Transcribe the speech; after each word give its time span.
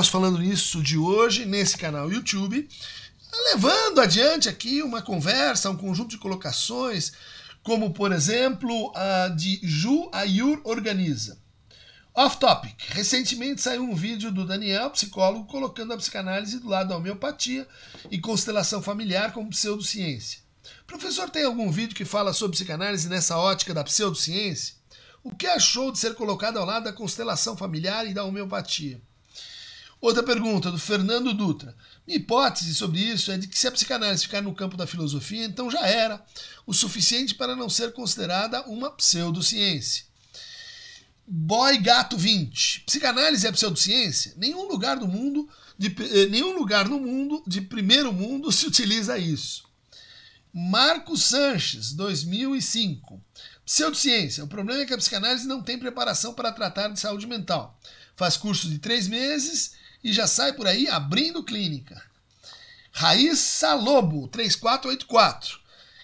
nosso 0.00 0.12
Falando 0.12 0.38
Nisso 0.38 0.82
de 0.82 0.96
hoje, 0.96 1.44
nesse 1.44 1.76
canal 1.76 2.10
YouTube, 2.10 2.66
levando 3.52 4.00
adiante 4.00 4.48
aqui 4.48 4.82
uma 4.82 5.02
conversa, 5.02 5.68
um 5.68 5.76
conjunto 5.76 6.08
de 6.08 6.16
colocações, 6.16 7.12
como 7.62 7.92
por 7.92 8.10
exemplo 8.10 8.90
a 8.96 9.28
de 9.28 9.60
Ju 9.62 10.08
Ayur 10.10 10.58
Organiza. 10.64 11.38
Off 12.14 12.38
topic. 12.38 12.76
Recentemente 12.88 13.60
saiu 13.60 13.82
um 13.82 13.94
vídeo 13.94 14.32
do 14.32 14.46
Daniel, 14.46 14.88
psicólogo, 14.88 15.46
colocando 15.46 15.92
a 15.92 15.98
psicanálise 15.98 16.60
do 16.60 16.68
lado 16.70 16.88
da 16.88 16.96
homeopatia 16.96 17.68
e 18.10 18.18
constelação 18.18 18.80
familiar 18.80 19.34
como 19.34 19.50
pseudociência. 19.50 20.40
Professor, 20.86 21.28
tem 21.28 21.44
algum 21.44 21.70
vídeo 21.70 21.94
que 21.94 22.06
fala 22.06 22.32
sobre 22.32 22.56
psicanálise 22.56 23.06
nessa 23.06 23.36
ótica 23.36 23.74
da 23.74 23.84
pseudociência? 23.84 24.76
O 25.22 25.36
que 25.36 25.46
achou 25.46 25.92
de 25.92 25.98
ser 25.98 26.14
colocado 26.14 26.56
ao 26.56 26.64
lado 26.64 26.84
da 26.84 26.92
constelação 26.94 27.54
familiar 27.54 28.06
e 28.06 28.14
da 28.14 28.24
homeopatia? 28.24 28.98
Outra 30.00 30.22
pergunta, 30.22 30.70
do 30.70 30.78
Fernando 30.78 31.34
Dutra. 31.34 31.76
Minha 32.06 32.18
hipótese 32.18 32.74
sobre 32.74 33.00
isso 33.00 33.30
é 33.30 33.36
de 33.36 33.46
que 33.46 33.58
se 33.58 33.66
a 33.66 33.72
psicanálise 33.72 34.22
ficar 34.22 34.40
no 34.40 34.54
campo 34.54 34.76
da 34.76 34.86
filosofia, 34.86 35.44
então 35.44 35.70
já 35.70 35.86
era 35.86 36.24
o 36.66 36.72
suficiente 36.72 37.34
para 37.34 37.54
não 37.54 37.68
ser 37.68 37.92
considerada 37.92 38.62
uma 38.62 38.90
pseudociência. 38.90 40.06
Boy 41.26 41.78
Gato 41.78 42.16
20. 42.16 42.80
Psicanálise 42.86 43.46
é 43.46 43.52
pseudociência? 43.52 44.32
Nenhum 44.38 44.66
lugar 44.66 44.98
do 44.98 45.06
mundo, 45.06 45.46
de, 45.78 45.94
eh, 46.00 46.26
nenhum 46.26 46.56
lugar 46.58 46.88
no 46.88 46.98
mundo 46.98 47.42
de 47.46 47.60
primeiro 47.60 48.10
mundo 48.10 48.50
se 48.50 48.66
utiliza 48.66 49.18
isso. 49.18 49.68
Marcos 50.52 51.24
Sanches, 51.24 51.92
2005. 51.92 53.22
Pseudociência. 53.66 54.42
O 54.42 54.48
problema 54.48 54.80
é 54.80 54.86
que 54.86 54.94
a 54.94 54.98
psicanálise 54.98 55.46
não 55.46 55.62
tem 55.62 55.78
preparação 55.78 56.32
para 56.32 56.50
tratar 56.50 56.88
de 56.88 56.98
saúde 56.98 57.26
mental. 57.26 57.78
Faz 58.16 58.36
curso 58.36 58.68
de 58.68 58.78
três 58.78 59.06
meses 59.06 59.78
e 60.02 60.12
já 60.12 60.26
sai 60.26 60.52
por 60.52 60.66
aí 60.66 60.88
abrindo 60.88 61.42
clínica. 61.42 62.02
Raíssa 62.92 63.74
Lobo, 63.74 64.28
3484. 64.28 65.60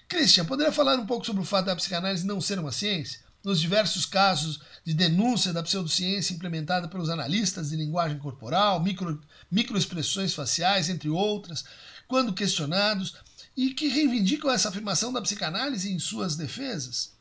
Christian, 0.07 0.45
poderia 0.45 0.71
falar 0.71 0.95
um 0.95 1.05
pouco 1.05 1.25
sobre 1.25 1.41
o 1.41 1.45
fato 1.45 1.65
da 1.65 1.75
psicanálise 1.75 2.25
não 2.25 2.39
ser 2.39 2.59
uma 2.59 2.71
ciência? 2.71 3.19
Nos 3.43 3.59
diversos 3.59 4.05
casos 4.05 4.61
de 4.85 4.93
denúncia 4.93 5.51
da 5.51 5.61
pseudociência 5.61 6.33
implementada 6.33 6.87
pelos 6.87 7.09
analistas 7.09 7.69
de 7.69 7.75
linguagem 7.75 8.17
corporal, 8.17 8.81
micro, 8.81 9.21
microexpressões 9.51 10.33
faciais, 10.33 10.89
entre 10.89 11.09
outras, 11.09 11.65
quando 12.07 12.33
questionados, 12.33 13.15
e 13.55 13.73
que 13.73 13.87
reivindicam 13.89 14.49
essa 14.51 14.69
afirmação 14.69 15.11
da 15.11 15.21
psicanálise 15.21 15.91
em 15.91 15.99
suas 15.99 16.35
defesas? 16.35 17.16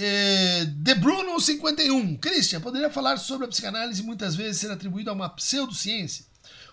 É, 0.00 0.64
De 0.64 0.94
Bruno 0.94 1.40
51. 1.40 2.16
Christian, 2.18 2.60
poderia 2.60 2.88
falar 2.88 3.16
sobre 3.16 3.46
a 3.46 3.48
psicanálise 3.48 4.02
muitas 4.02 4.36
vezes 4.36 4.60
ser 4.60 4.70
atribuída 4.70 5.10
a 5.10 5.14
uma 5.14 5.28
pseudociência? 5.28 6.24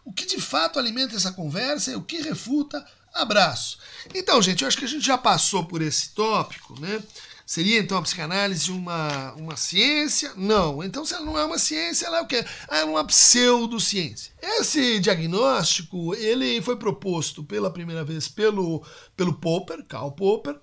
O 0.03 0.13
que 0.13 0.27
de 0.27 0.39
fato 0.39 0.77
alimenta 0.77 1.15
essa 1.15 1.31
conversa 1.31 1.91
e 1.91 1.95
o 1.95 2.03
que 2.03 2.21
refuta? 2.21 2.85
Abraço. 3.11 3.79
Então, 4.13 4.39
gente, 4.41 4.61
eu 4.61 4.67
acho 4.67 4.77
que 4.77 4.85
a 4.85 4.87
gente 4.87 5.05
já 5.05 5.17
passou 5.17 5.65
por 5.65 5.81
esse 5.81 6.09
tópico, 6.09 6.79
né? 6.79 7.01
Seria 7.45 7.79
então 7.79 7.97
a 7.97 8.01
psicanálise 8.01 8.71
uma, 8.71 9.33
uma 9.33 9.55
ciência? 9.55 10.33
Não. 10.35 10.83
Então, 10.83 11.05
se 11.05 11.13
ela 11.13 11.25
não 11.25 11.37
é 11.37 11.45
uma 11.45 11.57
ciência, 11.57 12.05
ela 12.07 12.17
é 12.17 12.21
o 12.21 12.27
quê? 12.27 12.43
Ela 12.67 12.79
é 12.79 12.83
uma 12.83 13.05
pseudociência. 13.05 14.33
Esse 14.41 14.99
diagnóstico 14.99 16.13
ele 16.15 16.61
foi 16.61 16.75
proposto 16.75 17.43
pela 17.43 17.71
primeira 17.71 18.03
vez 18.03 18.27
pelo, 18.27 18.83
pelo 19.15 19.33
Popper, 19.33 19.83
Karl 19.85 20.11
Popper, 20.11 20.59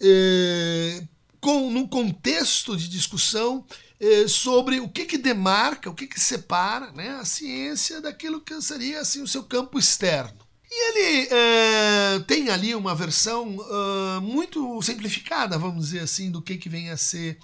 eh, 0.00 1.04
com, 1.42 1.68
num 1.68 1.86
contexto 1.86 2.76
de 2.76 2.88
discussão 2.88 3.66
eh, 3.98 4.28
sobre 4.28 4.78
o 4.78 4.88
que, 4.88 5.04
que 5.04 5.18
demarca, 5.18 5.90
o 5.90 5.94
que, 5.94 6.06
que 6.06 6.20
separa 6.20 6.92
né, 6.92 7.10
a 7.20 7.24
ciência 7.24 8.00
daquilo 8.00 8.40
que 8.40 8.58
seria 8.62 9.00
assim, 9.00 9.20
o 9.20 9.26
seu 9.26 9.42
campo 9.42 9.76
externo. 9.76 10.38
E 10.70 10.88
ele 10.88 11.28
eh, 11.30 12.20
tem 12.28 12.48
ali 12.48 12.74
uma 12.76 12.94
versão 12.94 13.56
uh, 13.56 14.20
muito 14.22 14.80
simplificada, 14.82 15.58
vamos 15.58 15.86
dizer 15.86 16.00
assim, 16.00 16.30
do 16.30 16.40
que, 16.40 16.56
que 16.56 16.68
vem 16.68 16.90
a 16.90 16.96
ser 16.96 17.36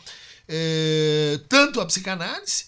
eh, 0.46 1.40
tanto 1.48 1.80
a 1.80 1.86
psicanálise 1.86 2.66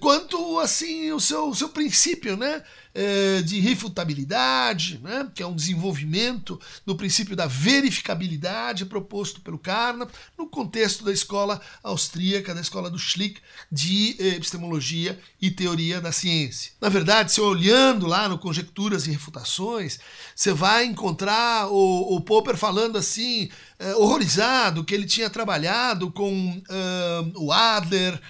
quanto 0.00 0.58
assim 0.58 1.10
o 1.12 1.20
seu, 1.20 1.54
seu 1.54 1.68
princípio, 1.70 2.36
né? 2.36 2.62
É, 2.94 3.42
de 3.42 3.60
refutabilidade, 3.60 4.98
né, 5.04 5.30
que 5.32 5.40
é 5.40 5.46
um 5.46 5.54
desenvolvimento 5.54 6.60
do 6.84 6.96
princípio 6.96 7.36
da 7.36 7.46
verificabilidade 7.46 8.86
proposto 8.86 9.40
pelo 9.40 9.56
Carnap 9.56 10.10
no 10.36 10.48
contexto 10.48 11.04
da 11.04 11.12
escola 11.12 11.60
austríaca, 11.80 12.52
da 12.52 12.60
escola 12.60 12.90
do 12.90 12.98
Schlick, 12.98 13.40
de 13.70 14.16
eh, 14.18 14.28
epistemologia 14.30 15.16
e 15.40 15.48
teoria 15.48 16.00
da 16.00 16.10
ciência. 16.10 16.72
Na 16.80 16.88
verdade, 16.88 17.30
se 17.30 17.40
olhando 17.40 18.04
lá 18.04 18.28
no 18.28 18.38
Conjecturas 18.38 19.06
e 19.06 19.12
Refutações, 19.12 20.00
você 20.34 20.52
vai 20.52 20.84
encontrar 20.84 21.68
o, 21.68 22.16
o 22.16 22.20
Popper 22.20 22.56
falando 22.56 22.98
assim, 22.98 23.48
eh, 23.78 23.94
horrorizado, 23.94 24.82
que 24.82 24.92
ele 24.92 25.06
tinha 25.06 25.30
trabalhado 25.30 26.10
com 26.10 26.50
uh, 26.50 27.32
o 27.36 27.52
Adler, 27.52 28.20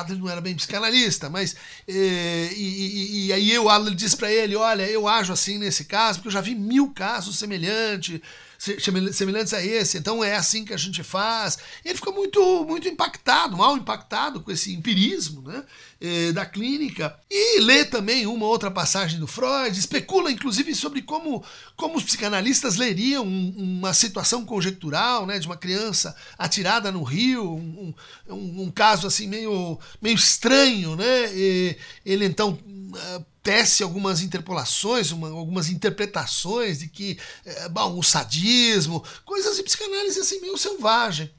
Adler 0.00 0.18
não 0.18 0.28
era 0.28 0.40
bem 0.40 0.54
psicanalista, 0.54 1.28
mas. 1.28 1.56
Eh, 1.86 2.52
e, 2.56 2.62
e, 2.62 3.26
e, 3.26 3.32
aí 3.32 3.58
o 3.58 3.68
Adler 3.68 3.94
diz 3.94 4.14
para 4.14 4.30
ele: 4.30 4.56
Olha, 4.56 4.88
eu 4.88 5.08
ajo 5.08 5.32
assim 5.32 5.58
nesse 5.58 5.84
caso, 5.84 6.18
porque 6.18 6.28
eu 6.28 6.32
já 6.32 6.40
vi 6.40 6.54
mil 6.54 6.90
casos 6.90 7.38
semelhantes 7.38 8.20
semelhantes 8.58 9.52
a 9.52 9.62
esse, 9.62 9.98
então 9.98 10.24
é 10.24 10.34
assim 10.34 10.64
que 10.64 10.72
a 10.72 10.76
gente 10.76 11.02
faz. 11.02 11.58
Ele 11.84 11.94
fica 11.94 12.10
muito, 12.10 12.64
muito 12.64 12.88
impactado, 12.88 13.56
mal 13.56 13.76
impactado 13.76 14.40
com 14.40 14.50
esse 14.50 14.72
empirismo 14.72 15.42
né, 15.42 15.62
eh, 16.00 16.32
da 16.32 16.44
clínica. 16.44 17.18
E 17.30 17.60
lê 17.60 17.84
também 17.84 18.26
uma 18.26 18.46
outra 18.46 18.70
passagem 18.70 19.18
do 19.18 19.26
Freud, 19.26 19.78
especula 19.78 20.30
inclusive 20.30 20.74
sobre 20.74 21.02
como, 21.02 21.44
como 21.76 21.96
os 21.96 22.04
psicanalistas 22.04 22.76
leriam 22.76 23.26
uma 23.26 23.94
situação 23.94 24.44
conjectural 24.44 25.26
né, 25.26 25.38
de 25.38 25.46
uma 25.46 25.56
criança 25.56 26.14
atirada 26.38 26.92
no 26.92 27.02
rio, 27.02 27.54
um, 27.54 27.94
um, 28.28 28.62
um 28.62 28.70
caso 28.70 29.06
assim 29.06 29.26
meio, 29.26 29.78
meio 30.00 30.14
estranho. 30.14 30.96
Né, 30.96 31.34
e 31.34 31.76
ele 32.04 32.24
então 32.24 32.58
ah, 32.94 33.22
tece 33.46 33.84
algumas 33.84 34.22
interpolações, 34.22 35.12
uma, 35.12 35.28
algumas 35.28 35.68
interpretações 35.68 36.80
de 36.80 36.88
que, 36.88 37.16
é, 37.44 37.68
bom, 37.68 37.96
o 37.96 38.02
sadismo, 38.02 39.04
coisas 39.24 39.56
de 39.56 39.62
psicanálise 39.62 40.18
assim 40.18 40.40
meio 40.40 40.58
selvagem. 40.58 41.30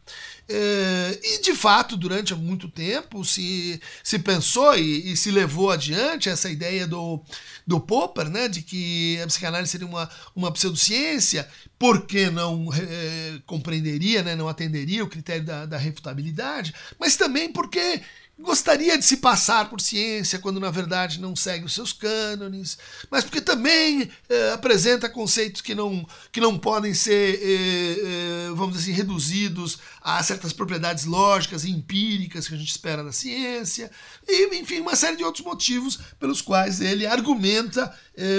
É, 0.49 1.19
e 1.21 1.41
de 1.41 1.53
fato, 1.53 1.97
durante 1.97 2.33
muito 2.33 2.69
tempo 2.69 3.25
se, 3.25 3.81
se 4.01 4.17
pensou 4.17 4.77
e, 4.77 5.11
e, 5.11 5.17
se 5.17 5.29
levou 5.29 5.69
adiante 5.69 6.29
essa 6.29 6.49
ideia 6.49 6.87
do, 6.87 7.21
do 7.65 7.81
Popper, 7.81 8.29
né, 8.29 8.47
de 8.47 8.61
que 8.61 9.19
a 9.21 9.27
psicanálise 9.27 9.71
seria 9.71 9.85
uma, 9.87 10.09
uma 10.33 10.49
pseudociência, 10.51 11.49
porque 11.77 12.29
não 12.29 12.69
é, 12.73 13.41
compreenderia, 13.45 14.23
né, 14.23 14.35
não 14.35 14.47
atenderia 14.47 15.03
o 15.03 15.09
critério 15.09 15.43
da, 15.43 15.65
da 15.65 15.77
refutabilidade, 15.77 16.73
mas 16.97 17.17
também 17.17 17.51
porque 17.51 18.01
gostaria 18.39 18.97
de 18.97 19.03
se 19.03 19.17
passar 19.17 19.69
por 19.69 19.81
ciência 19.81 20.37
quando 20.37 20.59
na 20.59 20.69
verdade 20.69 21.19
não 21.19 21.35
segue 21.35 21.65
os 21.65 21.73
seus 21.73 21.91
cânones, 21.91 22.77
mas 23.09 23.23
porque 23.23 23.41
também 23.41 24.09
eh, 24.29 24.51
apresenta 24.53 25.09
conceitos 25.09 25.61
que 25.61 25.73
não, 25.73 26.07
que 26.31 26.39
não 26.39 26.57
podem 26.57 26.93
ser, 26.93 27.39
eh, 27.41 27.97
eh, 27.99 28.49
vamos 28.53 28.77
dizer 28.77 28.91
assim, 28.91 28.97
reduzidos 28.97 29.79
a 30.01 30.21
certas 30.21 30.53
propriedades 30.53 31.05
lógicas 31.05 31.63
e 31.63 31.71
empíricas 31.71 32.47
que 32.47 32.53
a 32.53 32.57
gente 32.57 32.69
espera 32.69 33.03
da 33.03 33.11
ciência, 33.11 33.89
e 34.27 34.55
enfim, 34.57 34.79
uma 34.79 34.95
série 34.95 35.17
de 35.17 35.23
outros 35.23 35.43
motivos 35.43 35.99
pelos 36.19 36.41
quais 36.41 36.79
ele 36.79 37.05
argumenta 37.05 37.93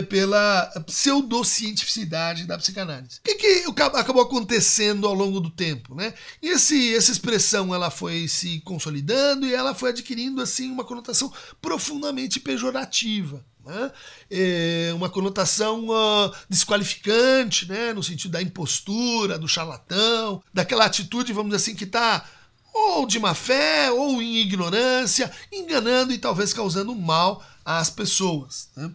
pela 0.08 0.66
pseudocientificidade 0.87 2.47
da 2.47 2.58
psicanálise. 2.58 3.20
O 3.20 3.22
que, 3.22 3.34
que 3.37 3.82
acabou 3.82 4.22
acontecendo 4.22 5.06
ao 5.06 5.14
longo 5.14 5.38
do 5.38 5.50
tempo? 5.50 5.94
Né? 5.94 6.12
E 6.43 6.49
esse, 6.49 6.96
essa 6.96 7.12
expressão 7.12 7.72
ela 7.72 7.88
foi 7.88 8.26
se 8.26 8.61
consolidando 8.62 9.46
e 9.46 9.55
ela 9.55 9.75
foi 9.75 9.88
foi 9.88 9.90
adquirindo 9.90 10.43
assim 10.43 10.70
uma 10.70 10.85
conotação 10.85 11.32
profundamente 11.61 12.38
pejorativa. 12.40 13.44
Né? 13.64 13.90
É 14.31 14.93
uma 14.94 15.08
conotação 15.08 15.88
uh, 15.88 16.32
desqualificante, 16.49 17.69
né? 17.69 17.93
no 17.93 18.02
sentido 18.02 18.32
da 18.32 18.43
impostura, 18.43 19.38
do 19.38 19.49
charlatão, 19.49 20.43
daquela 20.52 20.85
atitude, 20.85 21.32
vamos 21.32 21.50
dizer 21.50 21.62
assim, 21.62 21.76
que 21.76 21.85
está 21.85 22.25
ou 22.73 23.06
de 23.06 23.19
má 23.19 23.35
fé 23.35 23.90
ou 23.90 24.23
em 24.23 24.37
ignorância, 24.37 25.31
enganando 25.50 26.12
e 26.12 26.19
talvez 26.19 26.52
causando 26.52 26.94
mal 26.94 27.44
às 27.64 27.91
pessoas. 27.91 28.69
Né? 28.76 28.91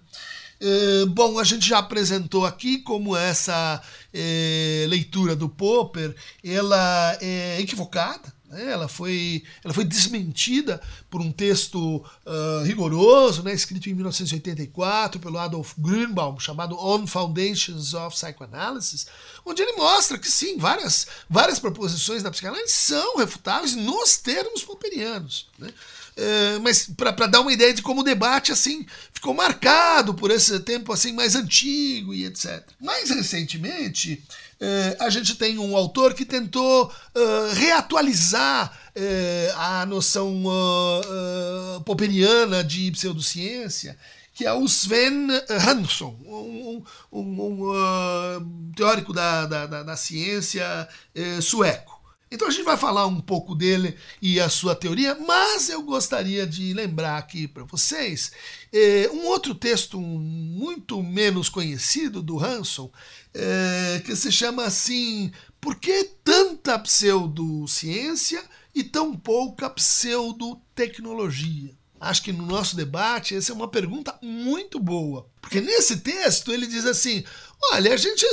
É, 0.62 1.06
bom, 1.08 1.38
a 1.38 1.44
gente 1.44 1.68
já 1.68 1.80
apresentou 1.80 2.46
aqui 2.46 2.78
como 2.78 3.18
essa 3.18 3.82
é, 4.14 4.86
leitura 4.88 5.36
do 5.36 5.50
Popper 5.50 6.16
ela 6.44 7.18
é 7.20 7.60
equivocada, 7.60 8.34
né? 8.54 8.72
Ela, 8.72 8.88
foi, 8.88 9.44
ela 9.64 9.74
foi 9.74 9.84
desmentida 9.84 10.80
por 11.10 11.20
um 11.20 11.32
texto 11.32 11.98
uh, 11.98 12.64
rigoroso, 12.64 13.44
né, 13.44 13.54
escrito 13.54 13.90
em 13.90 13.94
1984 13.94 15.20
pelo 15.20 15.38
Adolf 15.38 15.74
Grünbaum, 15.78 16.40
chamado 16.40 16.78
On 16.80 17.06
Foundations 17.08 17.94
of 17.94 18.16
Psychoanalysis, 18.16 19.08
onde 19.44 19.62
ele 19.62 19.74
mostra 19.74 20.18
que 20.18 20.32
sim, 20.32 20.58
várias, 20.58 21.08
várias 21.30 21.60
proposições 21.60 22.22
da 22.22 22.32
psicanálise 22.32 22.72
são 22.72 23.18
refutáveis 23.18 23.76
nos 23.76 24.18
termos 24.18 24.64
popperianos. 24.64 25.48
Né? 25.58 25.74
é, 26.16 26.60
mas 26.60 26.90
para 26.96 27.28
dar 27.28 27.42
uma 27.42 27.54
ideia 27.54 27.74
de 27.74 27.82
como 27.82 28.02
o 28.02 28.04
debate 28.04 28.52
assim 28.52 28.86
ficou 29.14 29.34
marcado 29.34 30.14
por 30.14 30.32
esse 30.32 30.60
tempo 30.60 30.94
assim 30.94 31.12
mais 31.12 31.36
antigo 31.36 32.14
e 32.14 32.26
etc. 32.26 32.64
Mais 32.80 33.10
recentemente, 33.10 34.24
é, 34.66 34.96
a 35.02 35.10
gente 35.10 35.36
tem 35.36 35.60
um 35.60 35.76
autor 35.76 36.14
que 36.14 36.24
tentou 36.24 36.86
uh, 36.86 37.54
reatualizar 37.54 38.72
uh, 38.96 39.58
a 39.58 39.86
noção 39.86 40.46
uh, 40.46 41.82
popperiana 41.82 42.64
de 42.64 42.90
pseudociência 42.92 43.98
que 44.34 44.46
é 44.46 44.54
o 44.54 44.66
Sven 44.66 45.28
Hansson, 45.48 46.18
um, 46.26 46.84
um, 47.12 47.22
um 47.62 48.72
teórico 48.76 49.14
da, 49.14 49.46
da, 49.46 49.68
da, 49.68 49.84
da 49.84 49.96
ciência 49.96 50.90
sueco. 51.40 52.02
Então 52.34 52.48
a 52.48 52.52
gente 52.52 52.66
vai 52.66 52.76
falar 52.76 53.06
um 53.06 53.22
pouco 53.22 53.54
dele 53.54 53.96
e 54.20 54.40
a 54.40 54.50
sua 54.50 54.74
teoria, 54.74 55.14
mas 55.14 55.70
eu 55.70 55.84
gostaria 55.84 56.48
de 56.48 56.74
lembrar 56.74 57.20
aqui 57.20 57.48
para 57.48 57.64
vocês 57.64 58.32
eh, 58.74 59.08
um 59.14 59.28
outro 59.28 59.54
texto 59.54 60.02
muito 60.02 61.04
menos 61.04 61.48
conhecido 61.48 62.24
do 62.24 62.44
Hanson, 62.44 62.92
eh, 63.36 64.02
que 64.04 64.16
se 64.16 64.32
chama 64.32 64.66
assim: 64.66 65.32
Por 65.62 65.76
que 65.76 66.10
tanta 66.24 66.80
pseudociência 66.80 68.44
e 68.74 68.84
tão 68.84 69.16
pouca 69.16 69.70
pseudotecnologia? 69.70 71.76
Acho 72.04 72.24
que 72.24 72.34
no 72.34 72.48
nosso 72.48 72.76
debate 72.76 73.36
essa 73.36 73.52
é 73.52 73.56
uma 73.56 73.68
pergunta 73.68 74.18
muito 74.22 74.78
boa. 74.78 75.26
Porque 75.40 75.62
nesse 75.62 75.98
texto 75.98 76.52
ele 76.52 76.68
diz 76.68 76.86
assim: 76.86 77.24
olha, 77.72 77.94
a 77.94 77.98
gente 77.98 78.26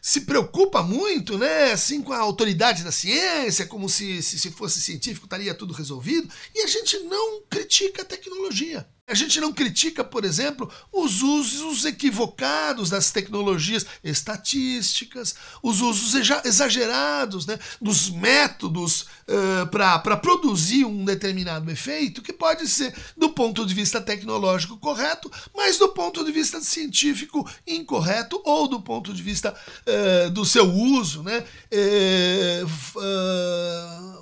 se 0.00 0.22
preocupa 0.22 0.82
muito, 0.82 1.38
né, 1.38 1.72
assim, 1.72 2.02
com 2.02 2.12
a 2.12 2.18
autoridade 2.18 2.82
da 2.82 2.92
ciência, 2.92 3.66
como 3.66 3.88
se, 3.88 4.22
se, 4.22 4.38
se 4.38 4.50
fosse 4.50 4.80
científico 4.80 5.26
estaria 5.26 5.54
tudo 5.54 5.74
resolvido, 5.74 6.28
e 6.54 6.60
a 6.62 6.66
gente 6.66 6.98
não 7.00 7.42
critica 7.48 8.02
a 8.02 8.04
tecnologia. 8.04 8.86
A 9.08 9.14
gente 9.14 9.40
não 9.40 9.52
critica, 9.52 10.04
por 10.04 10.24
exemplo, 10.24 10.70
os 10.92 11.22
usos 11.22 11.84
equivocados 11.84 12.88
das 12.88 13.10
tecnologias 13.10 13.84
estatísticas, 14.02 15.34
os 15.60 15.80
usos 15.80 16.14
exagerados 16.44 17.44
né, 17.44 17.58
dos 17.80 18.08
métodos 18.08 19.02
uh, 19.02 19.66
para 19.72 20.16
produzir 20.16 20.84
um 20.84 21.04
determinado 21.04 21.68
efeito, 21.68 22.22
que 22.22 22.32
pode 22.32 22.68
ser, 22.68 22.94
do 23.16 23.30
ponto 23.30 23.66
de 23.66 23.74
vista 23.74 24.00
tecnológico, 24.00 24.78
correto, 24.78 25.30
mas 25.52 25.78
do 25.78 25.88
ponto 25.88 26.24
de 26.24 26.30
vista 26.30 26.60
científico, 26.60 27.44
incorreto, 27.66 28.40
ou 28.44 28.68
do 28.68 28.80
ponto 28.80 29.12
de 29.12 29.20
vista 29.20 29.52
uh, 29.52 30.30
do 30.30 30.44
seu 30.44 30.72
uso, 30.72 31.24
né, 31.24 31.44
uh, 31.72 32.68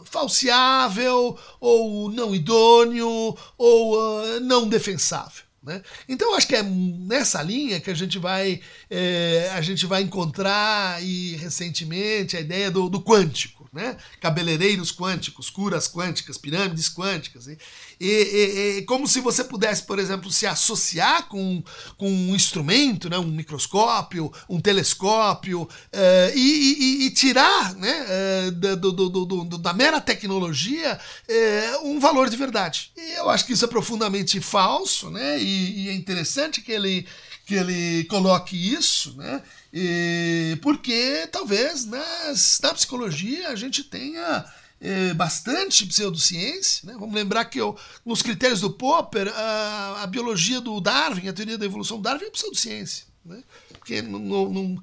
falseável, 0.06 1.38
ou 1.60 2.10
não 2.10 2.34
idôneo, 2.34 3.36
ou 3.58 4.40
não 4.40 4.69
defensável. 4.70 5.42
Né? 5.62 5.82
Então 6.08 6.34
acho 6.34 6.46
que 6.48 6.56
é 6.56 6.62
nessa 6.62 7.42
linha 7.42 7.80
que 7.80 7.90
a 7.90 7.94
gente 7.94 8.18
vai 8.18 8.62
é, 8.88 9.50
a 9.52 9.60
gente 9.60 9.84
vai 9.84 10.00
encontrar 10.00 11.02
e 11.02 11.36
recentemente 11.36 12.34
a 12.34 12.40
ideia 12.40 12.70
do, 12.70 12.88
do 12.88 13.02
quântico, 13.02 13.59
né? 13.72 13.96
cabeleireiros 14.20 14.90
quânticos, 14.90 15.48
curas 15.48 15.88
quânticas, 15.88 16.36
pirâmides 16.36 16.88
quânticas. 16.88 17.46
E, 17.46 17.58
e, 18.00 18.78
e, 18.78 18.82
como 18.82 19.06
se 19.06 19.20
você 19.20 19.44
pudesse, 19.44 19.84
por 19.84 19.98
exemplo, 19.98 20.30
se 20.30 20.46
associar 20.46 21.28
com, 21.28 21.62
com 21.96 22.10
um 22.10 22.34
instrumento, 22.34 23.08
né? 23.08 23.18
um 23.18 23.26
microscópio, 23.26 24.32
um 24.48 24.60
telescópio, 24.60 25.68
é, 25.92 26.32
e, 26.34 27.06
e, 27.06 27.10
tirar 27.10 27.74
né? 27.74 28.06
É, 28.08 28.50
do, 28.50 28.92
do, 28.92 29.08
do, 29.26 29.58
da 29.58 29.72
mera 29.72 30.00
tecnologia 30.00 30.98
é, 31.28 31.78
um 31.82 32.00
valor 32.00 32.28
de 32.28 32.36
verdade. 32.36 32.92
E 32.96 33.12
eu 33.18 33.30
acho 33.30 33.46
que 33.46 33.52
isso 33.52 33.64
é 33.64 33.68
profundamente 33.68 34.40
falso, 34.40 35.10
né? 35.10 35.40
e, 35.40 35.88
é 35.88 35.92
interessante 35.92 36.60
que 36.60 36.72
ele 36.72 37.06
que 37.50 37.56
ele 37.56 38.04
coloque 38.04 38.56
isso, 38.56 39.16
né? 39.16 39.42
E 39.72 40.56
porque 40.62 41.28
talvez 41.32 41.84
nas, 41.84 42.60
na 42.62 42.72
psicologia 42.72 43.48
a 43.48 43.56
gente 43.56 43.82
tenha 43.82 44.44
é, 44.80 45.12
bastante 45.14 45.84
pseudociência. 45.84 46.86
Né? 46.86 46.96
Vamos 46.96 47.12
lembrar 47.12 47.44
que 47.46 47.60
eu, 47.60 47.76
nos 48.06 48.22
critérios 48.22 48.60
do 48.60 48.70
Popper, 48.70 49.32
a, 49.34 50.04
a, 50.04 50.06
biologia 50.06 50.60
do 50.60 50.80
Darwin, 50.80 51.26
a 51.26 51.32
teoria 51.32 51.58
da 51.58 51.66
evolução 51.66 51.96
do 51.96 52.04
Darwin 52.04 52.26
é 52.26 52.30
pseudociência. 52.30 53.06
Né? 53.24 53.42
Porque 53.80 54.00
não, 54.00 54.48
não, 54.48 54.82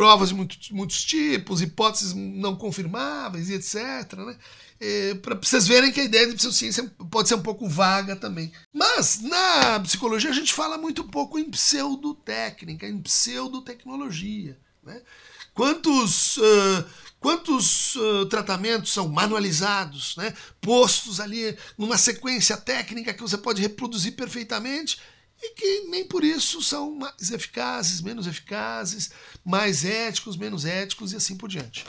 provas 0.00 0.30
de 0.30 0.34
muitos, 0.34 0.70
muitos 0.70 1.04
tipos, 1.04 1.60
hipóteses 1.60 2.14
não 2.14 2.56
confirmáveis 2.56 3.50
e 3.50 3.52
etc. 3.52 4.14
Né? 4.16 4.34
É, 4.80 5.14
para 5.16 5.34
vocês 5.34 5.66
verem 5.68 5.92
que 5.92 6.00
a 6.00 6.04
ideia 6.04 6.26
de 6.26 6.36
pseudociência 6.36 6.90
pode 7.10 7.28
ser 7.28 7.34
um 7.34 7.42
pouco 7.42 7.68
vaga 7.68 8.16
também. 8.16 8.50
Mas 8.72 9.20
na 9.20 9.78
psicologia 9.80 10.30
a 10.30 10.32
gente 10.32 10.54
fala 10.54 10.78
muito 10.78 11.04
pouco 11.04 11.38
em 11.38 11.50
pseudotécnica, 11.50 12.88
em 12.88 12.98
pseudotecnologia. 13.02 14.58
Né? 14.82 15.02
Quantos, 15.52 16.38
uh, 16.38 16.84
quantos 17.18 17.94
uh, 17.96 18.24
tratamentos 18.24 18.94
são 18.94 19.06
manualizados, 19.06 20.16
né? 20.16 20.32
postos 20.62 21.20
ali 21.20 21.54
numa 21.76 21.98
sequência 21.98 22.56
técnica 22.56 23.12
que 23.12 23.20
você 23.20 23.36
pode 23.36 23.60
reproduzir 23.60 24.16
perfeitamente 24.16 24.98
e 25.42 25.54
que 25.54 25.80
nem 25.88 26.06
por 26.06 26.22
isso 26.22 26.62
são 26.62 26.94
mais 26.94 27.30
eficazes, 27.30 28.00
menos 28.00 28.26
eficazes, 28.26 29.10
mais 29.44 29.84
éticos, 29.84 30.36
menos 30.36 30.64
éticos 30.64 31.12
e 31.12 31.16
assim 31.16 31.36
por 31.36 31.48
diante. 31.48 31.84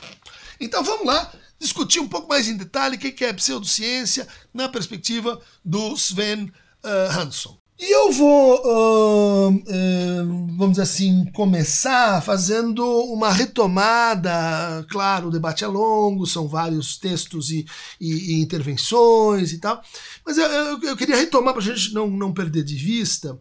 Então 0.58 0.82
vamos 0.82 1.06
lá 1.06 1.32
discutir 1.58 2.00
um 2.00 2.08
pouco 2.08 2.28
mais 2.28 2.48
em 2.48 2.56
detalhe 2.56 2.96
o 2.96 2.98
que 2.98 3.24
é 3.24 3.32
pseudociência 3.32 4.26
na 4.52 4.68
perspectiva 4.68 5.40
do 5.64 5.94
Sven 5.94 6.50
uh. 6.84 7.61
E 7.82 7.90
eu 7.90 8.12
vou, 8.12 8.62
uh, 8.64 9.48
uh, 9.48 10.46
vamos 10.56 10.70
dizer 10.70 10.82
assim, 10.82 11.24
começar 11.34 12.22
fazendo 12.22 12.86
uma 13.12 13.32
retomada. 13.32 14.86
Claro, 14.88 15.26
o 15.26 15.30
debate 15.32 15.64
é 15.64 15.66
longo, 15.66 16.24
são 16.24 16.46
vários 16.46 16.96
textos 16.96 17.50
e, 17.50 17.66
e, 18.00 18.34
e 18.34 18.40
intervenções 18.40 19.52
e 19.52 19.58
tal, 19.58 19.82
mas 20.24 20.38
eu, 20.38 20.46
eu, 20.46 20.82
eu 20.84 20.96
queria 20.96 21.16
retomar 21.16 21.54
para 21.54 21.60
a 21.60 21.66
gente 21.66 21.92
não, 21.92 22.08
não 22.08 22.32
perder 22.32 22.62
de 22.62 22.76
vista 22.76 23.36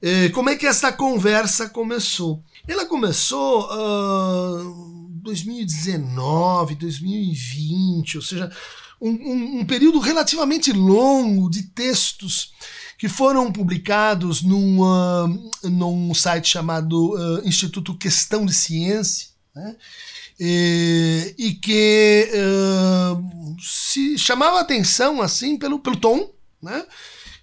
eh, 0.00 0.30
como 0.30 0.48
é 0.48 0.56
que 0.56 0.66
essa 0.66 0.90
conversa 0.90 1.68
começou. 1.68 2.42
Ela 2.66 2.86
começou 2.86 3.68
uh, 3.70 5.10
2019, 5.22 6.76
2020, 6.76 8.16
ou 8.16 8.22
seja, 8.22 8.50
um, 8.98 9.10
um, 9.10 9.60
um 9.60 9.64
período 9.66 9.98
relativamente 9.98 10.72
longo 10.72 11.50
de 11.50 11.64
textos 11.64 12.52
que 13.02 13.08
foram 13.08 13.50
publicados 13.50 14.42
num, 14.42 14.80
uh, 14.80 15.50
num 15.64 16.14
site 16.14 16.48
chamado 16.48 17.16
uh, 17.16 17.44
Instituto 17.44 17.98
Questão 17.98 18.46
de 18.46 18.54
Ciência, 18.54 19.30
né? 19.52 19.74
e, 20.38 21.34
e, 21.36 21.54
que 21.54 22.30
uh, 22.32 23.56
se 23.60 24.16
chamava 24.16 24.60
atenção 24.60 25.20
assim 25.20 25.58
pelo, 25.58 25.80
pelo 25.80 25.96
tom, 25.96 26.30
né? 26.62 26.86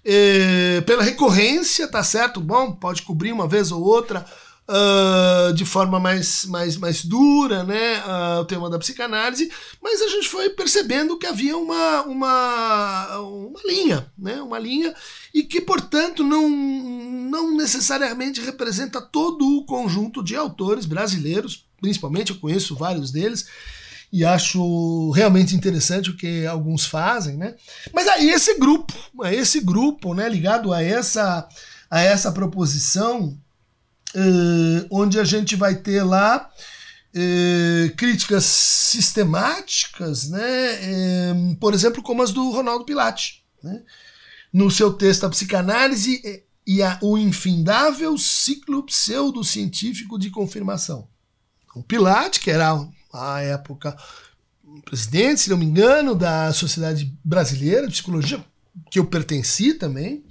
E, 0.02 0.82
pela 0.86 1.02
recorrência, 1.02 1.86
tá 1.86 2.02
certo? 2.02 2.40
Bom, 2.40 2.72
pode 2.72 3.02
cobrir 3.02 3.30
uma 3.30 3.46
vez 3.46 3.70
ou 3.70 3.82
outra 3.82 4.24
uh, 4.70 5.52
de 5.52 5.64
forma 5.64 5.98
mais, 5.98 6.44
mais, 6.44 6.76
mais 6.76 7.04
dura 7.04 7.64
né, 7.64 8.02
uh, 8.04 8.40
o 8.40 8.44
tema 8.44 8.70
da 8.70 8.78
psicanálise, 8.78 9.50
mas 9.82 10.00
a 10.00 10.08
gente 10.08 10.28
foi 10.28 10.50
percebendo 10.50 11.18
que 11.18 11.26
havia 11.26 11.56
uma, 11.56 12.02
uma, 12.02 13.18
uma 13.18 13.60
linha, 13.64 14.06
né, 14.16 14.40
uma 14.40 14.58
linha 14.58 14.94
e 15.34 15.42
que, 15.42 15.60
portanto, 15.60 16.22
não, 16.22 16.48
não 16.48 17.56
necessariamente 17.56 18.40
representa 18.40 19.00
todo 19.00 19.44
o 19.44 19.64
conjunto 19.64 20.22
de 20.22 20.36
autores 20.36 20.86
brasileiros, 20.86 21.66
principalmente 21.80 22.30
eu 22.30 22.38
conheço 22.38 22.76
vários 22.76 23.10
deles, 23.10 23.46
e 24.12 24.24
acho 24.24 25.10
realmente 25.12 25.54
interessante 25.54 26.10
o 26.10 26.16
que 26.16 26.44
alguns 26.44 26.84
fazem, 26.84 27.36
né? 27.36 27.54
Mas 27.94 28.08
aí 28.08 28.28
esse 28.30 28.58
grupo, 28.58 28.92
esse 29.30 29.60
grupo, 29.60 30.14
né, 30.14 30.28
ligado 30.28 30.72
a 30.72 30.82
essa 30.82 31.48
a 31.88 32.00
essa 32.00 32.30
proposição 32.30 33.36
uh, 34.14 34.86
onde 34.90 35.18
a 35.18 35.24
gente 35.24 35.56
vai 35.56 35.74
ter 35.76 36.02
lá 36.02 36.50
uh, 37.14 37.96
críticas 37.96 38.44
sistemáticas, 38.44 40.28
né? 40.28 40.42
Uh, 40.42 41.56
por 41.56 41.74
exemplo, 41.74 42.02
como 42.02 42.22
as 42.22 42.32
do 42.32 42.50
Ronaldo 42.50 42.84
Pilate, 42.84 43.44
né? 43.62 43.82
no 44.52 44.70
seu 44.70 44.92
texto 44.92 45.24
A 45.24 45.30
Psicanálise 45.30 46.44
e 46.66 46.82
a, 46.82 46.98
o 47.00 47.16
Infindável 47.16 48.16
Ciclo 48.18 48.82
Pseudocientífico 48.84 50.18
de 50.18 50.30
Confirmação. 50.30 51.08
O 51.74 51.82
Pilate, 51.82 52.40
que 52.40 52.50
era, 52.50 52.76
à 53.12 53.40
época, 53.42 53.96
presidente, 54.84 55.42
se 55.42 55.50
não 55.50 55.56
me 55.56 55.64
engano, 55.64 56.14
da 56.14 56.52
Sociedade 56.52 57.16
Brasileira 57.24 57.86
de 57.86 57.92
Psicologia, 57.92 58.44
que 58.90 58.98
eu 58.98 59.06
pertenci 59.06 59.74
também, 59.74 60.24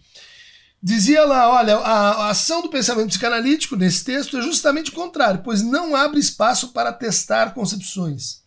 Dizia 0.82 1.26
lá, 1.26 1.50
olha, 1.50 1.76
a, 1.76 2.30
ação 2.30 2.62
do 2.62 2.70
pensamento 2.70 3.10
psicanalítico 3.10 3.76
nesse 3.76 4.04
texto 4.04 4.38
é 4.38 4.42
justamente 4.42 4.92
o 4.92 4.94
contrário, 4.94 5.42
pois 5.44 5.62
não 5.62 5.94
abre 5.94 6.20
espaço 6.20 6.70
para 6.70 6.94
testar 6.94 7.54
concepções, 7.54 8.44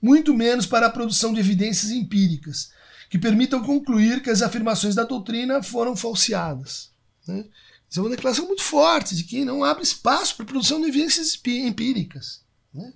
muito 0.00 0.34
menos 0.34 0.66
para 0.66 0.86
a 0.86 0.90
produção 0.90 1.32
de 1.32 1.40
evidências 1.40 1.90
empíricas, 1.90 2.70
que 3.08 3.18
permitam 3.18 3.62
concluir 3.62 4.22
que 4.22 4.28
as 4.28 4.42
afirmações 4.42 4.94
da 4.94 5.04
doutrina 5.04 5.62
foram 5.62 5.96
falseadas. 5.96 6.90
Né? 7.26 7.46
Isso 7.88 8.00
é 8.00 8.02
uma 8.02 8.10
declaração 8.10 8.46
muito 8.46 8.62
forte 8.62 9.14
de 9.14 9.24
que 9.24 9.42
não 9.42 9.64
abre 9.64 9.82
espaço 9.82 10.36
para 10.36 10.44
a 10.44 10.48
produção 10.48 10.80
de 10.80 10.88
evidências 10.88 11.38
empíricas. 11.46 12.42
Né? 12.74 12.92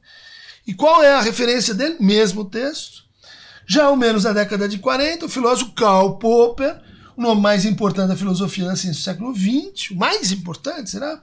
E 0.66 0.74
qual 0.74 1.02
é 1.02 1.12
a 1.12 1.22
referência 1.22 1.72
dele? 1.72 1.96
Mesmo 2.00 2.44
texto. 2.44 3.04
Já 3.66 3.84
ao 3.84 3.96
menos 3.96 4.24
na 4.24 4.32
década 4.32 4.68
de 4.68 4.78
40, 4.78 5.24
o 5.24 5.28
filósofo 5.28 5.72
Karl 5.72 6.18
Popper, 6.18 6.82
nome 7.20 7.40
mais 7.40 7.64
importante 7.64 8.08
da 8.08 8.16
filosofia 8.16 8.66
da 8.66 8.76
ciência 8.76 9.00
do 9.00 9.04
século 9.04 9.34
XX, 9.34 9.90
o 9.90 9.96
mais 9.96 10.30
importante, 10.32 10.90
será? 10.90 11.22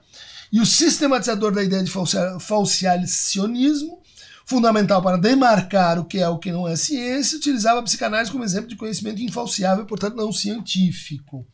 E 0.52 0.60
o 0.60 0.66
sistematizador 0.66 1.52
da 1.52 1.64
ideia 1.64 1.84
de 1.84 1.92
falciacionismo, 2.40 4.02
fundamental 4.46 5.02
para 5.02 5.18
demarcar 5.18 6.00
o 6.00 6.06
que 6.06 6.20
é 6.20 6.30
o 6.30 6.38
que 6.38 6.52
não 6.52 6.68
é 6.68 6.76
ciência, 6.76 7.38
utilizava 7.38 7.80
a 7.80 7.84
psicanálise 7.84 8.32
como 8.32 8.44
exemplo 8.44 8.70
de 8.70 8.76
conhecimento 8.76 9.22
infalciável, 9.22 9.86
portanto 9.86 10.16
não 10.16 10.32
científico. 10.32 11.46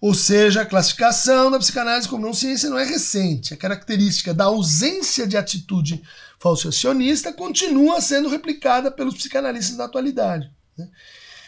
Ou 0.00 0.12
seja, 0.12 0.62
a 0.62 0.66
classificação 0.66 1.50
da 1.50 1.58
psicanálise 1.58 2.08
como 2.08 2.24
não 2.26 2.34
ciência 2.34 2.68
não 2.68 2.78
é 2.78 2.84
recente. 2.84 3.54
A 3.54 3.56
característica 3.56 4.34
da 4.34 4.44
ausência 4.44 5.26
de 5.26 5.36
atitude 5.36 6.02
falsacionista 6.38 7.32
continua 7.32 8.00
sendo 8.00 8.28
replicada 8.28 8.90
pelos 8.90 9.14
psicanalistas 9.14 9.76
da 9.76 9.86
atualidade. 9.86 10.50
Né? 10.76 10.88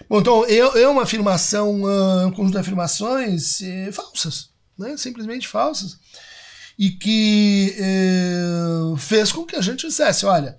Bom, 0.09 0.21
então 0.21 0.45
é, 0.47 0.89
uma 0.89 1.03
afirmação, 1.03 1.83
um 2.27 2.31
conjunto 2.31 2.53
de 2.53 2.59
afirmações 2.59 3.61
é, 3.63 3.91
falsas, 3.91 4.51
né? 4.79 4.97
simplesmente 4.97 5.49
falsas 5.49 5.99
e 6.79 6.91
que 6.91 7.75
eh, 7.79 8.97
fez 8.99 9.33
com 9.33 9.45
que 9.45 9.57
a 9.57 9.61
gente 9.61 9.87
dissesse, 9.87 10.27
olha, 10.27 10.59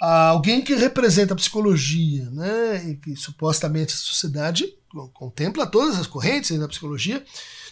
alguém 0.00 0.62
que 0.62 0.74
representa 0.74 1.34
a 1.34 1.36
psicologia, 1.36 2.30
né, 2.30 2.88
e 2.88 2.96
que 2.96 3.14
supostamente 3.14 3.92
a 3.92 3.96
sociedade 3.96 4.64
contempla 5.12 5.66
todas 5.66 5.98
as 5.98 6.06
correntes 6.06 6.58
da 6.58 6.66
psicologia, 6.66 7.22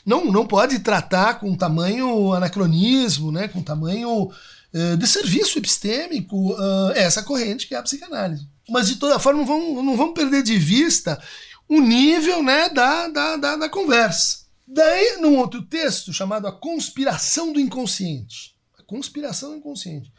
não, 0.05 0.27
não 0.27 0.47
pode 0.47 0.79
tratar 0.81 1.41
com 1.41 1.57
tamanho 1.57 2.33
anacronismo, 2.33 3.33
né, 3.33 3.49
com 3.49 3.63
tamanho 3.63 4.31
eh, 4.73 4.97
de 4.97 5.07
serviço 5.07 5.59
epistêmico 5.59 6.53
uh, 6.53 6.93
essa 6.95 7.23
corrente 7.23 7.67
que 7.67 7.75
é 7.75 7.79
a 7.79 7.83
psicanálise. 7.83 8.47
Mas 8.69 8.89
de 8.89 8.97
toda 8.97 9.19
forma 9.19 9.41
não 9.41 9.47
vamos, 9.47 9.85
não 9.85 9.97
vamos 9.97 10.15
perder 10.15 10.43
de 10.43 10.59
vista 10.59 11.23
o 11.69 11.81
nível 11.81 12.43
né, 12.43 12.69
da, 12.69 13.09
da, 13.09 13.37
da, 13.37 13.57
da 13.57 13.69
conversa. 13.69 14.47
Daí, 14.67 15.19
num 15.21 15.39
outro 15.39 15.63
texto 15.63 16.13
chamado 16.13 16.47
A 16.47 16.53
Conspiração 16.53 17.53
do 17.53 17.61
Inconsciente, 17.61 18.55
A 18.79 18.83
Conspiração 18.83 19.51
do 19.51 19.57
Inconsciente, 19.57 20.13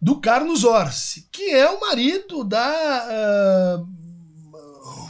do 0.00 0.20
Carlos 0.20 0.64
Orsi, 0.64 1.28
que 1.32 1.50
é 1.50 1.68
o 1.70 1.80
marido 1.80 2.44
da, 2.44 3.78
uh, 3.80 3.88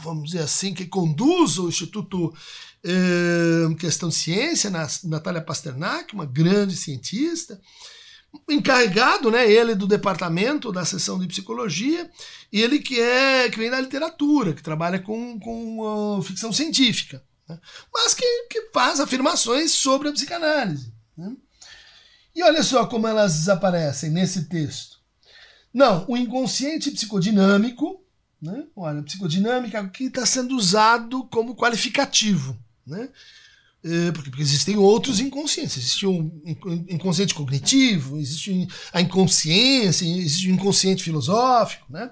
vamos 0.01 0.31
dizer 0.31 0.43
assim, 0.43 0.73
que 0.73 0.85
conduz 0.85 1.57
o 1.57 1.67
Instituto 1.67 2.27
uh, 2.27 3.75
Questão 3.75 4.07
de 4.07 4.15
Ciência, 4.15 4.69
na, 4.69 4.87
Natália 5.03 5.41
Pasternak, 5.41 6.13
uma 6.13 6.25
grande 6.25 6.77
cientista, 6.77 7.59
encarregado, 8.49 9.31
né, 9.31 9.49
ele 9.49 9.75
do 9.75 9.87
departamento 9.87 10.71
da 10.71 10.85
seção 10.85 11.19
de 11.19 11.27
psicologia, 11.27 12.09
e 12.51 12.61
ele 12.61 12.79
que 12.79 12.99
é 12.99 13.49
que 13.49 13.57
vem 13.57 13.69
da 13.69 13.79
literatura, 13.79 14.53
que 14.53 14.63
trabalha 14.63 14.99
com, 14.99 15.39
com 15.39 15.79
uh, 15.79 16.21
ficção 16.21 16.51
científica 16.51 17.21
né? 17.47 17.59
mas 17.93 18.13
que, 18.13 18.47
que 18.49 18.69
faz 18.73 18.99
afirmações 18.99 19.71
sobre 19.71 20.09
a 20.09 20.11
psicanálise. 20.11 20.93
Né? 21.15 21.35
E 22.35 22.43
olha 22.43 22.61
só 22.61 22.85
como 22.85 23.07
elas 23.07 23.49
aparecem 23.49 24.11
nesse 24.11 24.45
texto. 24.45 24.97
Não, 25.73 26.05
o 26.07 26.17
inconsciente 26.17 26.91
psicodinâmico, 26.91 28.03
né? 28.41 28.65
olha, 28.75 29.03
psicodinâmica 29.03 29.79
aqui 29.79 30.05
está 30.05 30.25
sendo 30.25 30.55
usado 30.55 31.25
como 31.27 31.55
qualificativo. 31.55 32.57
Né? 32.85 33.09
É, 33.87 34.11
porque, 34.11 34.29
porque, 34.29 34.43
existem 34.43 34.75
outros 34.75 35.21
inconscientes. 35.21 35.77
Existe 35.77 36.05
um 36.05 36.41
inconsciente 36.89 37.33
cognitivo, 37.33 38.17
existe 38.17 38.67
a 38.91 38.99
inconsciência, 38.99 40.05
existe 40.05 40.49
o 40.49 40.53
inconsciente 40.53 41.03
filosófico. 41.03 41.85
Né? 41.89 42.11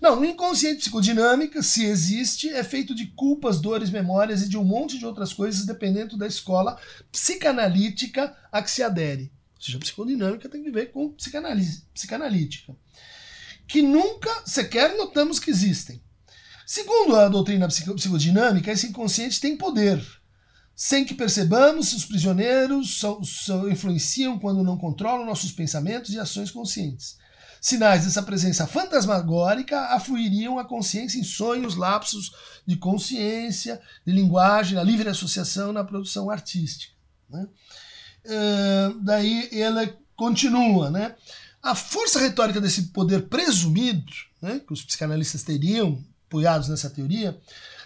Não, 0.00 0.18
o 0.18 0.24
inconsciente 0.24 0.78
psicodinâmica, 0.78 1.62
se 1.62 1.84
existe, 1.84 2.48
é 2.48 2.64
feito 2.64 2.94
de 2.94 3.08
culpas, 3.08 3.60
dores, 3.60 3.90
memórias 3.90 4.42
e 4.42 4.48
de 4.48 4.56
um 4.56 4.64
monte 4.64 4.98
de 4.98 5.04
outras 5.04 5.32
coisas, 5.32 5.66
dependendo 5.66 6.16
da 6.16 6.26
escola 6.26 6.78
psicanalítica 7.12 8.34
a 8.50 8.62
que 8.62 8.70
se 8.70 8.82
adere. 8.82 9.30
Ou 9.56 9.62
seja, 9.62 9.76
a 9.76 9.80
psicodinâmica 9.80 10.48
tem 10.48 10.62
que 10.62 10.70
ver 10.70 10.90
com 10.90 11.10
psicanálise, 11.10 11.84
psicanalítica. 11.92 12.74
Que 13.68 13.82
nunca 13.82 14.30
sequer 14.46 14.96
notamos 14.96 15.38
que 15.38 15.50
existem. 15.50 16.00
Segundo 16.64 17.16
a 17.16 17.28
doutrina 17.28 17.68
psicodinâmica, 17.68 18.72
esse 18.72 18.86
inconsciente 18.86 19.38
tem 19.38 19.54
poder. 19.54 20.00
Sem 20.82 21.04
que 21.04 21.12
percebamos, 21.12 21.92
os 21.92 22.06
prisioneiros 22.06 23.02
influenciam 23.70 24.38
quando 24.38 24.64
não 24.64 24.78
controlam 24.78 25.26
nossos 25.26 25.52
pensamentos 25.52 26.14
e 26.14 26.18
ações 26.18 26.50
conscientes. 26.50 27.18
Sinais 27.60 28.06
dessa 28.06 28.22
presença 28.22 28.66
fantasmagórica 28.66 29.78
afluiriam 29.94 30.58
a 30.58 30.64
consciência 30.64 31.18
em 31.18 31.22
sonhos, 31.22 31.76
lapsos 31.76 32.32
de 32.66 32.76
consciência, 32.76 33.78
de 34.06 34.12
linguagem, 34.14 34.74
na 34.74 34.82
livre 34.82 35.10
associação, 35.10 35.70
na 35.70 35.84
produção 35.84 36.30
artística. 36.30 36.94
Né? 37.28 37.46
Uh, 38.24 39.00
daí 39.02 39.50
ela 39.52 39.86
continua, 40.16 40.90
né? 40.90 41.14
A 41.62 41.74
força 41.74 42.18
retórica 42.18 42.58
desse 42.58 42.84
poder 42.84 43.28
presumido, 43.28 44.10
né, 44.40 44.62
que 44.66 44.72
os 44.72 44.82
psicanalistas 44.82 45.42
teriam, 45.42 46.02
apoiados 46.26 46.68
nessa 46.68 46.88
teoria, 46.88 47.38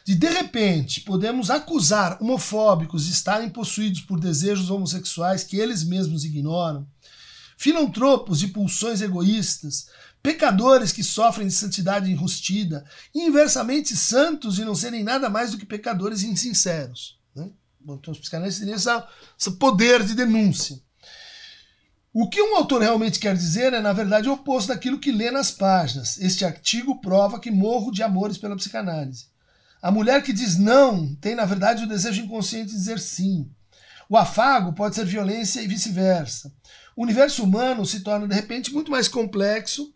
de 0.04 0.14
de 0.14 0.28
repente 0.28 1.00
podemos 1.00 1.48
acusar 1.48 2.18
homofóbicos 2.20 3.06
de 3.06 3.12
estarem 3.12 3.48
possuídos 3.48 4.02
por 4.02 4.20
desejos 4.20 4.68
homossexuais 4.68 5.42
que 5.42 5.56
eles 5.56 5.82
mesmos 5.82 6.24
ignoram, 6.24 6.86
filantropos 7.56 8.38
de 8.38 8.48
pulsões 8.48 9.00
egoístas, 9.00 9.86
pecadores 10.22 10.92
que 10.92 11.02
sofrem 11.02 11.46
de 11.46 11.54
santidade 11.54 12.10
enrustida, 12.10 12.84
inversamente 13.14 13.96
santos 13.96 14.58
e 14.58 14.64
não 14.64 14.74
serem 14.74 15.02
nada 15.02 15.30
mais 15.30 15.52
do 15.52 15.58
que 15.58 15.64
pecadores 15.64 16.22
insinceros. 16.22 17.18
Né? 17.34 17.48
Então 17.82 18.12
os 18.12 18.18
psicanalistas 18.18 18.64
têm 18.64 18.74
esse 18.74 19.50
poder 19.52 20.04
de 20.04 20.14
denúncia. 20.14 20.78
O 22.12 22.28
que 22.28 22.40
um 22.40 22.56
autor 22.56 22.80
realmente 22.80 23.18
quer 23.18 23.34
dizer 23.34 23.72
é, 23.72 23.80
na 23.80 23.92
verdade, 23.92 24.28
o 24.28 24.34
oposto 24.34 24.68
daquilo 24.68 25.00
que 25.00 25.10
lê 25.10 25.30
nas 25.30 25.50
páginas. 25.50 26.16
Este 26.20 26.44
artigo 26.44 27.00
prova 27.00 27.40
que 27.40 27.50
morro 27.50 27.90
de 27.90 28.02
amores 28.02 28.38
pela 28.38 28.54
psicanálise. 28.54 29.33
A 29.84 29.90
mulher 29.90 30.22
que 30.22 30.32
diz 30.32 30.56
não 30.56 31.14
tem, 31.16 31.34
na 31.34 31.44
verdade, 31.44 31.84
o 31.84 31.86
desejo 31.86 32.22
inconsciente 32.22 32.70
de 32.70 32.76
dizer 32.78 32.98
sim. 32.98 33.50
O 34.08 34.16
afago 34.16 34.72
pode 34.72 34.94
ser 34.94 35.04
violência 35.04 35.60
e 35.60 35.68
vice-versa. 35.68 36.50
O 36.96 37.02
universo 37.02 37.44
humano 37.44 37.84
se 37.84 38.00
torna, 38.00 38.26
de 38.26 38.34
repente, 38.34 38.72
muito 38.72 38.90
mais 38.90 39.08
complexo 39.08 39.92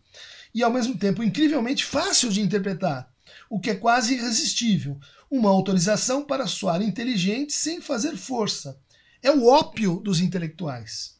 e, 0.53 0.61
ao 0.61 0.71
mesmo 0.71 0.95
tempo, 0.95 1.23
incrivelmente 1.23 1.83
fácil 1.83 2.29
de 2.29 2.39
interpretar, 2.39 3.11
o 3.49 3.59
que 3.59 3.71
é 3.71 3.75
quase 3.75 4.13
irresistível. 4.13 4.99
Uma 5.27 5.49
autorização 5.49 6.23
para 6.23 6.45
soar 6.45 6.83
inteligente 6.83 7.51
sem 7.51 7.81
fazer 7.81 8.15
força. 8.15 8.79
É 9.23 9.31
o 9.31 9.47
ópio 9.47 10.01
dos 10.01 10.19
intelectuais. 10.19 11.17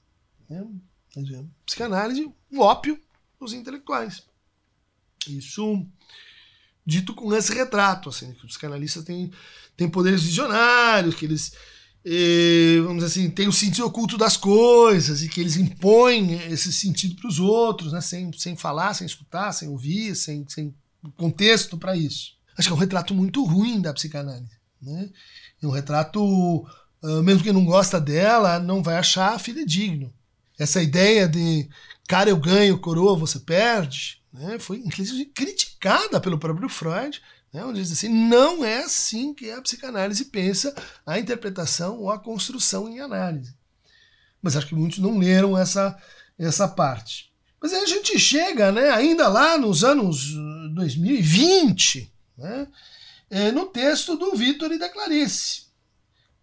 É, 0.48 0.64
psicanálise, 1.66 2.32
o 2.52 2.60
ópio 2.60 3.02
dos 3.40 3.52
intelectuais. 3.52 4.28
Isso 5.28 5.88
dito 6.86 7.14
com 7.14 7.34
esse 7.34 7.54
retrato, 7.54 8.10
assim, 8.10 8.34
que 8.34 8.46
os 8.46 8.52
psicanalistas 8.52 9.04
têm, 9.04 9.32
têm 9.78 9.90
poderes 9.90 10.24
visionários, 10.24 11.16
que 11.16 11.26
eles 11.26 11.54
e, 12.04 12.80
vamos 12.84 13.04
dizer 13.04 13.22
assim, 13.22 13.30
tem 13.30 13.48
o 13.48 13.54
sentido 13.54 13.86
oculto 13.86 14.18
das 14.18 14.38
coisas 14.38 15.22
e 15.22 15.28
que 15.28 15.42
eles 15.42 15.58
impõem 15.58 16.34
esse 16.52 16.72
sentido 16.72 17.16
para 17.16 17.28
os 17.28 17.40
outros, 17.40 17.92
né? 17.92 18.00
sem, 18.00 18.32
sem 18.34 18.56
falar, 18.56 18.94
sem 18.94 19.06
escutar, 19.06 19.52
sem 19.52 19.68
ouvir, 19.68 20.16
sem, 20.16 20.46
sem 20.48 20.74
contexto 21.18 21.78
para 21.78 21.96
isso. 21.96 22.34
Acho 22.58 22.70
que 22.70 22.74
é 22.74 22.76
um 22.76 22.80
retrato 22.80 23.14
muito 23.14 23.44
ruim 23.44 23.82
da 23.82 23.94
psicanálise. 23.94 24.58
Né? 24.82 25.10
É 25.62 25.68
um 25.68 25.72
retrato, 25.72 26.22
uh, 26.24 27.24
mesmo 27.24 27.44
quem 27.44 27.54
não 27.54 27.66
gosta 27.66 28.00
dela, 28.00 28.60
não 28.60 28.82
vai 28.82 28.96
achar 28.96 29.40
fidedigno. 29.40 30.14
Essa 30.58 30.82
ideia 30.82 31.28
de 31.28 31.70
cara 32.08 32.30
eu 32.30 32.38
ganho, 32.38 32.80
coroa 32.80 33.18
você 33.18 33.40
perde, 33.40 34.19
né? 34.32 34.60
foi 34.60 34.78
inclusive 34.78 35.26
criticada 35.26 36.20
pelo 36.20 36.38
próprio 36.38 36.70
Freud 36.70 37.22
né, 37.52 37.66
onde 37.66 37.82
diz 37.82 37.92
assim, 37.92 38.10
não 38.10 38.64
é 38.64 38.84
assim 38.84 39.34
que 39.34 39.52
a 39.52 39.62
psicanálise 39.62 40.26
pensa 40.26 40.74
a 41.06 41.20
interpretação 41.20 42.00
ou 42.00 42.12
a 42.12 42.20
construção 42.20 42.88
em 42.88 43.00
análise. 43.00 43.56
Mas 44.42 44.56
acho 44.56 44.68
que 44.68 44.76
muitos 44.76 45.00
não 45.00 45.18
leram 45.18 45.58
essa, 45.58 45.98
essa 46.38 46.68
parte. 46.68 47.32
Mas 47.62 47.74
aí 47.74 47.84
a 47.84 47.88
gente 47.88 48.18
chega, 48.18 48.72
né, 48.72 48.90
ainda 48.92 49.28
lá 49.28 49.58
nos 49.58 49.84
anos 49.84 50.28
2020, 50.74 52.14
né, 52.38 52.68
é, 53.30 53.52
no 53.52 53.66
texto 53.66 54.16
do 54.16 54.36
Vitor 54.36 54.72
e 54.72 54.80
da 54.80 54.88
Clarice, 54.88 55.64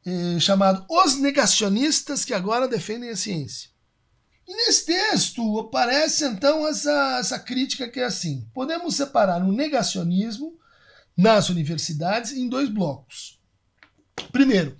é, 0.04 0.38
chamado 0.40 0.84
Os 0.90 1.16
Negacionistas 1.16 2.24
que 2.24 2.34
Agora 2.34 2.68
Defendem 2.68 3.10
a 3.10 3.16
Ciência. 3.16 3.70
E 4.46 4.54
nesse 4.54 4.86
texto 4.86 5.58
aparece 5.58 6.24
então 6.24 6.66
essa, 6.68 7.18
essa 7.18 7.38
crítica 7.38 7.88
que 7.88 7.98
é 7.98 8.04
assim: 8.04 8.46
podemos 8.54 8.94
separar 8.94 9.42
o 9.42 9.52
negacionismo 9.52 10.54
nas 11.16 11.48
universidades 11.48 12.32
em 12.32 12.48
dois 12.48 12.68
blocos. 12.68 13.40
Primeiro, 14.30 14.76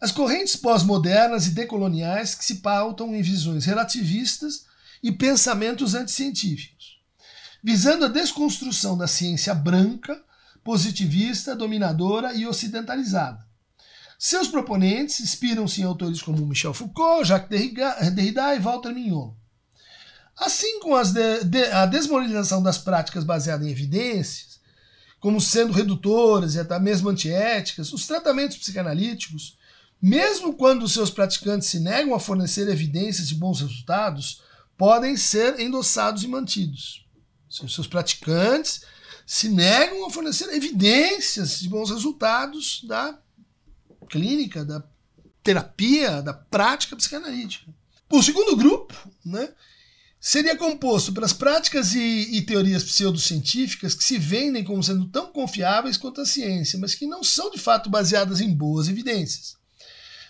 as 0.00 0.12
correntes 0.12 0.56
pós-modernas 0.56 1.46
e 1.46 1.50
decoloniais 1.50 2.34
que 2.34 2.44
se 2.44 2.56
pautam 2.56 3.14
em 3.14 3.22
visões 3.22 3.64
relativistas 3.64 4.66
e 5.02 5.10
pensamentos 5.10 5.94
anticientíficos, 5.94 7.00
visando 7.62 8.04
a 8.04 8.08
desconstrução 8.08 8.98
da 8.98 9.06
ciência 9.06 9.54
branca, 9.54 10.22
positivista, 10.62 11.56
dominadora 11.56 12.34
e 12.34 12.46
ocidentalizada. 12.46 13.45
Seus 14.18 14.48
proponentes 14.48 15.20
inspiram-se 15.20 15.80
em 15.80 15.84
autores 15.84 16.22
como 16.22 16.46
Michel 16.46 16.72
Foucault, 16.72 17.26
Jacques 17.26 17.50
Derrida 17.50 18.54
e 18.54 18.58
Walter 18.58 18.92
Mignon. 18.92 19.34
Assim 20.36 20.80
como 20.80 21.02
de, 21.02 21.44
de, 21.44 21.64
a 21.66 21.86
desmoralização 21.86 22.62
das 22.62 22.78
práticas 22.78 23.24
baseadas 23.24 23.66
em 23.66 23.70
evidências, 23.70 24.60
como 25.18 25.40
sendo 25.40 25.72
redutoras 25.72 26.54
e 26.54 26.60
até 26.60 26.78
mesmo 26.78 27.08
antiéticas, 27.08 27.92
os 27.92 28.06
tratamentos 28.06 28.58
psicanalíticos, 28.58 29.56
mesmo 30.00 30.54
quando 30.54 30.88
seus 30.88 31.10
praticantes 31.10 31.68
se 31.68 31.80
negam 31.80 32.14
a 32.14 32.20
fornecer 32.20 32.68
evidências 32.68 33.28
de 33.28 33.34
bons 33.34 33.60
resultados, 33.60 34.42
podem 34.76 35.16
ser 35.16 35.58
endossados 35.58 36.22
e 36.22 36.28
mantidos. 36.28 37.06
Os 37.48 37.74
seus 37.74 37.86
praticantes 37.86 38.82
se 39.26 39.48
negam 39.48 40.06
a 40.06 40.10
fornecer 40.10 40.52
evidências 40.54 41.60
de 41.60 41.68
bons 41.68 41.90
resultados 41.90 42.82
da 42.84 43.18
clínica, 44.06 44.64
da 44.64 44.82
terapia, 45.42 46.22
da 46.22 46.32
prática 46.32 46.96
psicanalítica. 46.96 47.72
O 48.10 48.22
segundo 48.22 48.56
grupo, 48.56 48.94
né, 49.24 49.48
seria 50.20 50.56
composto 50.56 51.12
pelas 51.12 51.32
práticas 51.32 51.94
e, 51.94 52.36
e, 52.36 52.42
teorias 52.42 52.82
pseudocientíficas 52.82 53.94
que 53.94 54.02
se 54.02 54.18
vendem 54.18 54.64
como 54.64 54.82
sendo 54.82 55.06
tão 55.06 55.32
confiáveis 55.32 55.96
quanto 55.96 56.20
a 56.20 56.26
ciência, 56.26 56.78
mas 56.78 56.94
que 56.94 57.06
não 57.06 57.22
são 57.22 57.50
de 57.50 57.58
fato 57.58 57.88
baseadas 57.88 58.40
em 58.40 58.52
boas 58.52 58.88
evidências. 58.88 59.56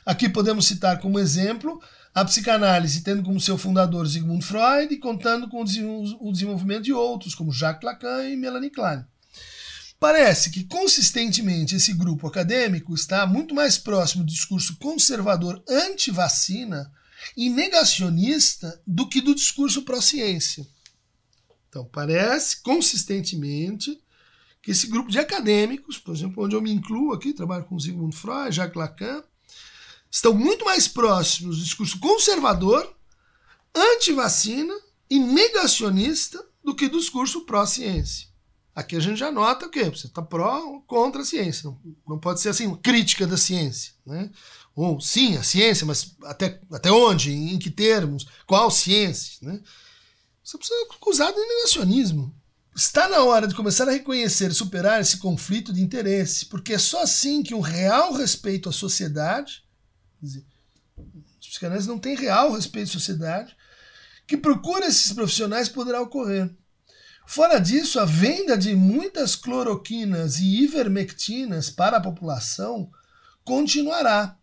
Aqui 0.05 0.29
podemos 0.29 0.67
citar 0.67 1.01
como 1.01 1.19
exemplo 1.19 1.81
a 2.15 2.25
psicanálise, 2.25 3.03
tendo 3.03 3.23
como 3.23 3.41
seu 3.41 3.59
fundador 3.59 4.09
Sigmund 4.09 4.45
Freud 4.45 4.93
e 4.93 4.99
contando 4.99 5.49
com 5.49 5.63
o 5.63 6.33
desenvolvimento 6.33 6.85
de 6.85 6.93
outros, 6.93 7.35
como 7.35 7.53
Jacques 7.53 7.85
Lacan 7.85 8.29
e 8.29 8.37
Melanie 8.37 8.71
Klein. 8.71 9.05
Parece 9.99 10.51
que 10.51 10.65
consistentemente 10.65 11.75
esse 11.75 11.93
grupo 11.95 12.27
acadêmico 12.27 12.95
está 12.95 13.27
muito 13.27 13.55
mais 13.55 13.79
próximo 13.79 14.25
do 14.25 14.33
discurso 14.33 14.77
conservador 14.77 15.63
anti-vacina 15.67 16.93
e 17.35 17.49
negacionista 17.49 18.81
do 18.87 19.09
que 19.09 19.23
do 19.23 19.35
discurso 19.35 19.83
pró-ciência. 19.83 20.67
Então, 21.69 21.85
parece 21.87 22.63
consistentemente 22.63 23.99
que 24.63 24.71
esse 24.71 24.87
grupo 24.87 25.11
de 25.11 25.19
acadêmicos, 25.19 25.97
por 25.97 26.15
exemplo, 26.15 26.45
onde 26.45 26.55
eu 26.55 26.61
me 26.61 26.73
incluo 26.73 27.13
aqui, 27.13 27.33
trabalho 27.33 27.65
com 27.65 27.79
Sigmund 27.79 28.15
Freud, 28.15 28.55
Jacques 28.55 28.77
Lacan, 28.77 29.23
estão 30.11 30.35
muito 30.35 30.65
mais 30.65 30.87
próximos 30.87 31.59
do 31.59 31.65
discurso 31.65 31.99
conservador, 31.99 32.95
anti-vacina 33.75 34.75
e 35.09 35.19
negacionista 35.19 36.45
do 36.63 36.75
que 36.75 36.89
do 36.89 36.99
discurso 36.99 37.47
pró-ciência. 37.47 38.29
Aqui 38.77 38.95
a 38.95 39.01
gente 39.01 39.17
já 39.17 39.33
nota 39.33 39.65
o 39.65 39.71
quê? 39.71 39.85
Você 39.85 40.07
está 40.07 40.21
pró 40.21 40.61
ou 40.67 40.83
contra 40.83 41.23
a 41.23 41.25
ciência. 41.25 41.75
Não, 42.07 42.19
pode 42.19 42.43
ser 42.43 42.51
assim, 42.51 42.77
crítica 42.77 43.27
da 43.27 43.39
ciência. 43.39 43.95
Né? 44.05 44.31
Ou 44.75 45.01
sim, 45.01 45.35
a 45.39 45.43
ciência, 45.43 45.87
mas 45.87 46.15
até, 46.25 46.61
até 46.71 46.93
onde? 46.93 47.33
Em 47.33 47.59
que 47.59 47.71
termos? 47.71 48.27
Qual 48.47 48.71
ciência? 48.71 49.39
Né? 49.41 49.63
Você 50.45 50.59
precisa 50.59 50.79
acusado 50.95 51.35
de 51.35 51.49
negacionismo. 51.49 52.35
Está 52.77 53.09
na 53.09 53.25
hora 53.25 53.49
de 53.49 53.55
começar 53.55 53.89
a 53.89 53.93
reconhecer 53.93 54.51
e 54.51 54.55
superar 54.55 55.01
esse 55.01 55.17
conflito 55.17 55.73
de 55.73 55.81
interesse, 55.81 56.45
porque 56.45 56.75
é 56.75 56.79
só 56.79 57.01
assim 57.03 57.43
que 57.43 57.55
um 57.55 57.61
real 57.61 58.13
respeito 58.13 58.69
à 58.69 58.73
sociedade, 58.73 59.65
dizer, 60.21 60.45
os 61.41 61.49
psicanalistas 61.49 61.87
não 61.87 61.99
têm 61.99 62.15
real 62.15 62.53
respeito 62.53 62.91
à 62.91 62.93
sociedade, 62.93 63.57
que 64.27 64.37
procura 64.37 64.85
esses 64.85 65.15
profissionais 65.15 65.71
poderá 65.71 66.03
ocorrer. 66.03 66.55
Fora 67.27 67.59
disso, 67.59 67.99
a 67.99 68.05
venda 68.05 68.57
de 68.57 68.75
muitas 68.77 69.35
cloroquinas 69.35 70.39
e 70.39 70.63
ivermectinas 70.63 71.69
para 71.69 71.97
a 71.97 72.01
população 72.01 72.89
continuará, 73.45 74.39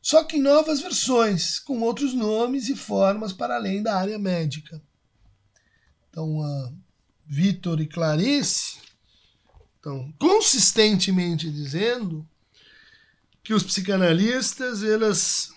só 0.00 0.22
que 0.24 0.36
em 0.36 0.40
novas 0.40 0.80
versões, 0.80 1.58
com 1.58 1.80
outros 1.80 2.14
nomes 2.14 2.68
e 2.68 2.76
formas 2.76 3.32
para 3.32 3.56
além 3.56 3.82
da 3.82 3.96
área 3.96 4.18
médica. 4.18 4.80
Então, 6.08 6.38
uh, 6.38 6.74
Vitor 7.26 7.80
e 7.80 7.86
Clarice 7.86 8.78
estão 9.76 10.12
consistentemente 10.18 11.50
dizendo 11.50 12.26
que 13.42 13.52
os 13.52 13.62
psicanalistas 13.62 14.82
elas 14.82 15.52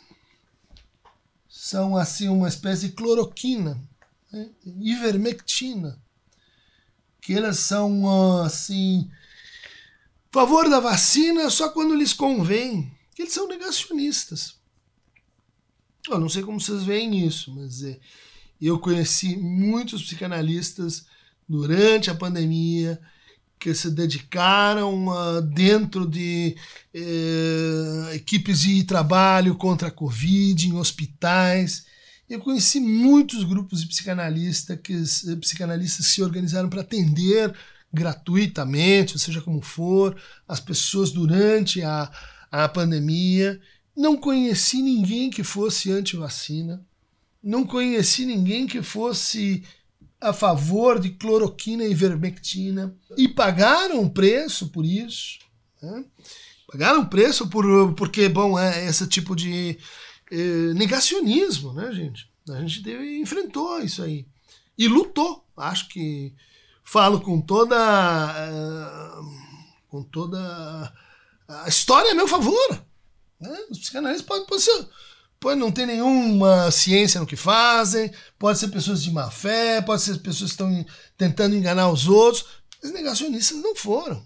são 1.48 1.96
assim 1.96 2.28
uma 2.28 2.48
espécie 2.48 2.90
de 2.90 2.94
cloroquina, 2.94 3.80
né? 4.32 4.50
ivermectina, 4.82 6.03
que 7.24 7.34
elas 7.34 7.58
são 7.60 8.42
assim 8.44 9.10
favor 10.32 10.70
da 10.70 10.80
vacina 10.80 11.50
só 11.50 11.70
quando 11.70 11.96
lhes 11.96 12.12
convém 12.12 12.92
que 13.16 13.22
eles 13.22 13.34
são 13.34 13.48
negacionistas. 13.48 14.56
Eu 16.10 16.20
não 16.20 16.28
sei 16.28 16.44
como 16.44 16.60
vocês 16.60 16.84
veem 16.84 17.26
isso, 17.26 17.54
mas 17.56 17.82
é, 17.82 17.98
eu 18.60 18.78
conheci 18.78 19.38
muitos 19.38 20.04
psicanalistas 20.04 21.06
durante 21.48 22.10
a 22.10 22.16
pandemia 22.16 23.00
que 23.58 23.74
se 23.74 23.90
dedicaram 23.90 25.08
uh, 25.08 25.42
dentro 25.42 26.06
de 26.06 26.58
uh, 26.94 28.14
equipes 28.14 28.62
de 28.62 28.84
trabalho 28.84 29.56
contra 29.56 29.88
a 29.88 29.92
Covid, 29.92 30.68
em 30.68 30.74
hospitais. 30.74 31.86
Eu 32.30 32.40
conheci 32.40 32.80
muitos 32.80 33.44
grupos 33.44 33.82
de 33.82 33.88
psicanalistas 33.88 34.80
que, 34.82 34.94
psicanalistas 35.38 36.08
que 36.08 36.14
se 36.14 36.24
organizaram 36.24 36.70
para 36.70 36.82
atender 36.82 37.54
gratuitamente, 37.94 39.14
ou 39.14 39.20
seja 39.20 39.42
como 39.42 39.62
for, 39.62 40.20
as 40.48 40.60
pessoas 40.60 41.12
durante 41.12 41.84
a, 41.84 42.12
a 42.52 42.68
pandemia. 42.68 43.62
Não 43.96 44.18
conheci 44.18 44.82
ninguém 44.82 45.30
que 45.30 45.44
fosse 45.44 45.92
anti-vacina. 45.92 46.84
Não 47.44 47.64
conheci 47.66 48.26
ninguém 48.26 48.66
que 48.66 48.82
fosse 48.82 49.64
a 50.20 50.32
favor 50.32 51.00
de 51.00 51.12
cloroquina 51.12 51.84
e 51.84 51.92
ivermectina. 51.92 52.96
E 53.18 53.28
pagaram 53.28 54.08
preço 54.10 54.70
por 54.70 54.86
isso. 54.86 55.40
Né? 55.82 56.06
Pagaram 56.72 57.06
preço 57.06 57.48
por, 57.50 57.94
porque, 57.94 58.30
bom, 58.30 58.58
é 58.58 58.88
esse 58.88 59.06
tipo 59.06 59.36
de 59.36 59.78
é, 60.32 60.74
negacionismo, 60.74 61.74
né, 61.74 61.92
gente? 61.92 62.30
A 62.50 62.60
gente 62.60 62.84
teve, 62.84 63.20
enfrentou 63.20 63.80
isso 63.80 64.04
aí. 64.04 64.28
E 64.78 64.88
lutou. 64.88 65.46
Acho 65.56 65.88
que 65.90 66.34
falo 66.84 67.22
com 67.22 67.40
toda. 67.40 67.76
Uh, 67.78 69.44
com 69.88 70.04
toda 70.04 70.92
a 71.48 71.68
história 71.68 72.12
a 72.12 72.16
meu 72.16 72.28
favor. 72.28 72.86
Né? 73.40 73.58
Os 73.70 73.80
psicanalistas 73.80 74.26
podem, 74.26 74.46
podem 74.46 74.64
ser. 74.64 74.90
Pode 75.40 75.60
não 75.60 75.72
ter 75.72 75.86
nenhuma 75.86 76.72
ciência 76.72 77.20
no 77.20 77.28
que 77.28 77.36
fazem, 77.36 78.12
pode 78.40 78.60
ser 78.60 78.70
pessoas 78.70 79.04
de 79.04 79.12
má 79.12 79.30
fé, 79.30 79.82
pode 79.82 80.02
ser 80.02 80.18
pessoas 80.20 80.52
que 80.52 80.64
estão 80.64 80.86
tentando 81.18 81.56
enganar 81.56 81.90
os 81.90 82.08
outros. 82.08 82.46
Os 82.82 82.92
negacionistas 82.92 83.58
não 83.62 83.76
foram. 83.76 84.26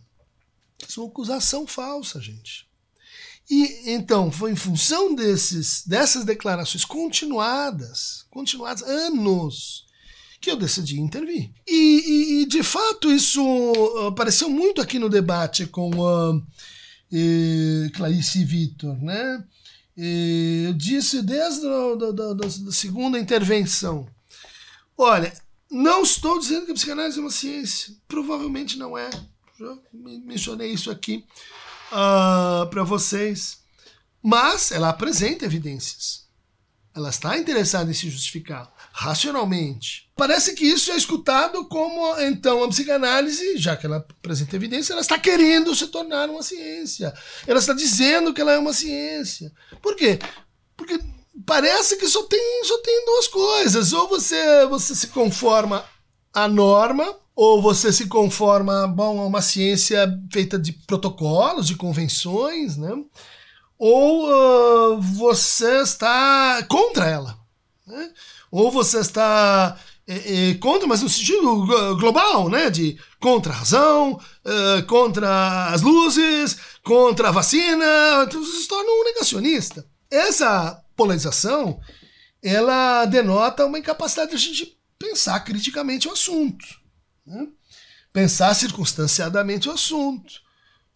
Isso 0.87 0.99
é 0.99 1.03
uma 1.03 1.09
acusação 1.09 1.65
falsa, 1.65 2.21
gente. 2.21 2.66
E 3.49 3.91
então, 3.91 4.29
foi 4.29 4.51
em 4.51 4.55
função 4.55 5.15
desses, 5.15 5.85
dessas 5.85 6.25
declarações 6.25 6.83
continuadas, 6.83 8.25
continuadas 8.29 8.83
anos, 8.83 9.85
que 10.41 10.51
eu 10.51 10.57
decidi 10.57 10.99
intervir. 10.99 11.51
E, 11.65 11.73
e, 11.73 12.41
e 12.41 12.45
de 12.45 12.61
fato, 12.61 13.09
isso 13.11 13.41
apareceu 14.07 14.49
muito 14.49 14.81
aqui 14.81 14.99
no 14.99 15.09
debate 15.09 15.65
com 15.65 15.89
uh, 15.91 16.45
e 17.11 17.89
Clarice 17.95 18.41
e 18.41 18.45
Vitor, 18.45 19.01
né? 19.01 19.43
E 19.95 20.65
eu 20.67 20.73
disse 20.73 21.21
desde 21.21 21.65
a 21.65 21.95
da, 21.95 22.11
da, 22.11 22.33
da, 22.33 22.71
segunda 22.71 23.17
intervenção, 23.17 24.07
olha, 24.95 25.33
não 25.71 26.03
estou 26.03 26.37
dizendo 26.37 26.65
que 26.65 26.71
a 26.71 26.75
psicanálise 26.75 27.17
é 27.17 27.21
uma 27.21 27.31
ciência, 27.31 27.95
provavelmente 28.07 28.77
não 28.77 28.97
é. 28.97 29.09
Já 29.57 29.75
mencionei 29.91 30.71
isso 30.71 30.91
aqui 30.91 31.25
uh, 31.91 32.63
ah, 32.63 32.67
para 32.69 32.83
vocês, 32.83 33.59
mas 34.21 34.71
ela 34.71 34.89
apresenta 34.89 35.45
evidências. 35.45 36.27
Ela 36.95 37.09
está 37.09 37.37
interessada 37.37 37.91
em 37.91 37.93
se 37.93 38.09
justificar 38.09 38.73
racionalmente. 38.91 40.09
Parece 40.15 40.55
que 40.55 40.65
isso 40.65 40.91
é 40.91 40.95
escutado 40.95 41.65
como, 41.65 42.19
então, 42.19 42.63
a 42.63 42.67
psicanálise, 42.67 43.57
já 43.57 43.77
que 43.77 43.85
ela 43.85 43.97
apresenta 43.97 44.55
evidência, 44.55 44.93
ela 44.93 45.01
está 45.01 45.19
querendo 45.19 45.75
se 45.75 45.87
tornar 45.87 46.27
uma 46.27 46.41
ciência. 46.41 47.13
Ela 47.45 47.59
está 47.59 47.73
dizendo 47.73 48.33
que 48.33 48.41
ela 48.41 48.53
é 48.53 48.57
uma 48.57 48.73
ciência. 48.73 49.53
Por 49.79 49.95
quê? 49.95 50.17
Porque 50.75 50.99
parece 51.45 51.97
que 51.97 52.07
só 52.07 52.23
tem, 52.23 52.63
só 52.63 52.79
tem 52.79 53.05
duas 53.05 53.27
coisas. 53.27 53.93
Ou 53.93 54.09
você, 54.09 54.65
você 54.65 54.95
se 54.95 55.07
conforma 55.07 55.85
à 56.33 56.47
norma, 56.47 57.15
Ou 57.37 57.61
você 57.61 57.93
se 57.93 58.07
conforma 58.07 58.87
bom, 58.87 59.21
a 59.21 59.25
uma 59.27 59.43
ciência 59.43 60.11
feita 60.33 60.57
de 60.57 60.73
protocolos, 60.73 61.67
de 61.67 61.75
convenções, 61.75 62.77
né? 62.77 62.91
ou 63.77 64.25
uh, 64.27 64.99
você 64.99 65.81
está 65.83 66.63
contra 66.67 67.05
ela. 67.05 67.37
Né? 67.85 68.09
Ou 68.49 68.71
você 68.71 69.01
está 69.01 69.77
é, 70.07 70.49
é, 70.49 70.53
contra, 70.55 70.87
mas 70.87 71.03
no 71.03 71.09
sentido 71.09 71.95
global, 71.99 72.49
né? 72.49 72.71
De 72.71 72.97
contra 73.19 73.53
a 73.53 73.57
razão, 73.57 74.13
uh, 74.13 74.83
contra 74.87 75.67
as 75.67 75.83
luzes, 75.83 76.57
contra 76.83 77.27
a 77.27 77.31
vacina, 77.31 78.25
você 78.31 78.61
se 78.61 78.67
torna 78.67 78.89
um 78.89 79.03
negacionista. 79.03 79.85
Essa 80.09 80.83
polarização, 80.95 81.79
ela 82.41 83.05
denota 83.05 83.63
uma 83.63 83.77
incapacidade 83.77 84.31
de 84.31 84.35
a 84.35 84.39
gente 84.39 84.75
pensar 84.97 85.39
criticamente 85.41 86.07
o 86.07 86.13
assunto. 86.13 86.86
Né? 87.27 87.47
Pensar 88.13 88.53
circunstanciadamente 88.53 89.67
o 89.67 89.73
assunto. 89.73 90.41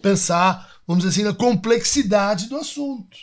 Pensar, 0.02 0.82
vamos 0.88 1.04
dizer 1.04 1.22
assim, 1.22 1.30
na 1.30 1.36
complexidade 1.36 2.48
do 2.48 2.58
assunto. 2.58 3.18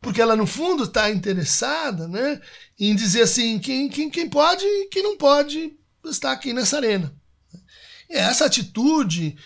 Porque 0.00 0.20
ela, 0.20 0.36
no 0.36 0.46
fundo, 0.46 0.84
está 0.84 1.10
interessada 1.10 2.06
né, 2.06 2.40
em 2.78 2.94
dizer 2.94 3.22
assim, 3.22 3.58
quem, 3.58 3.88
quem, 3.88 4.10
quem 4.10 4.28
pode 4.28 4.64
e 4.64 4.88
quem 4.88 5.02
não 5.02 5.16
pode 5.16 5.72
estar 6.04 6.32
aqui 6.32 6.52
nessa 6.52 6.76
arena. 6.76 7.14
E 8.10 8.14
essa 8.14 8.44
atitude, 8.44 9.36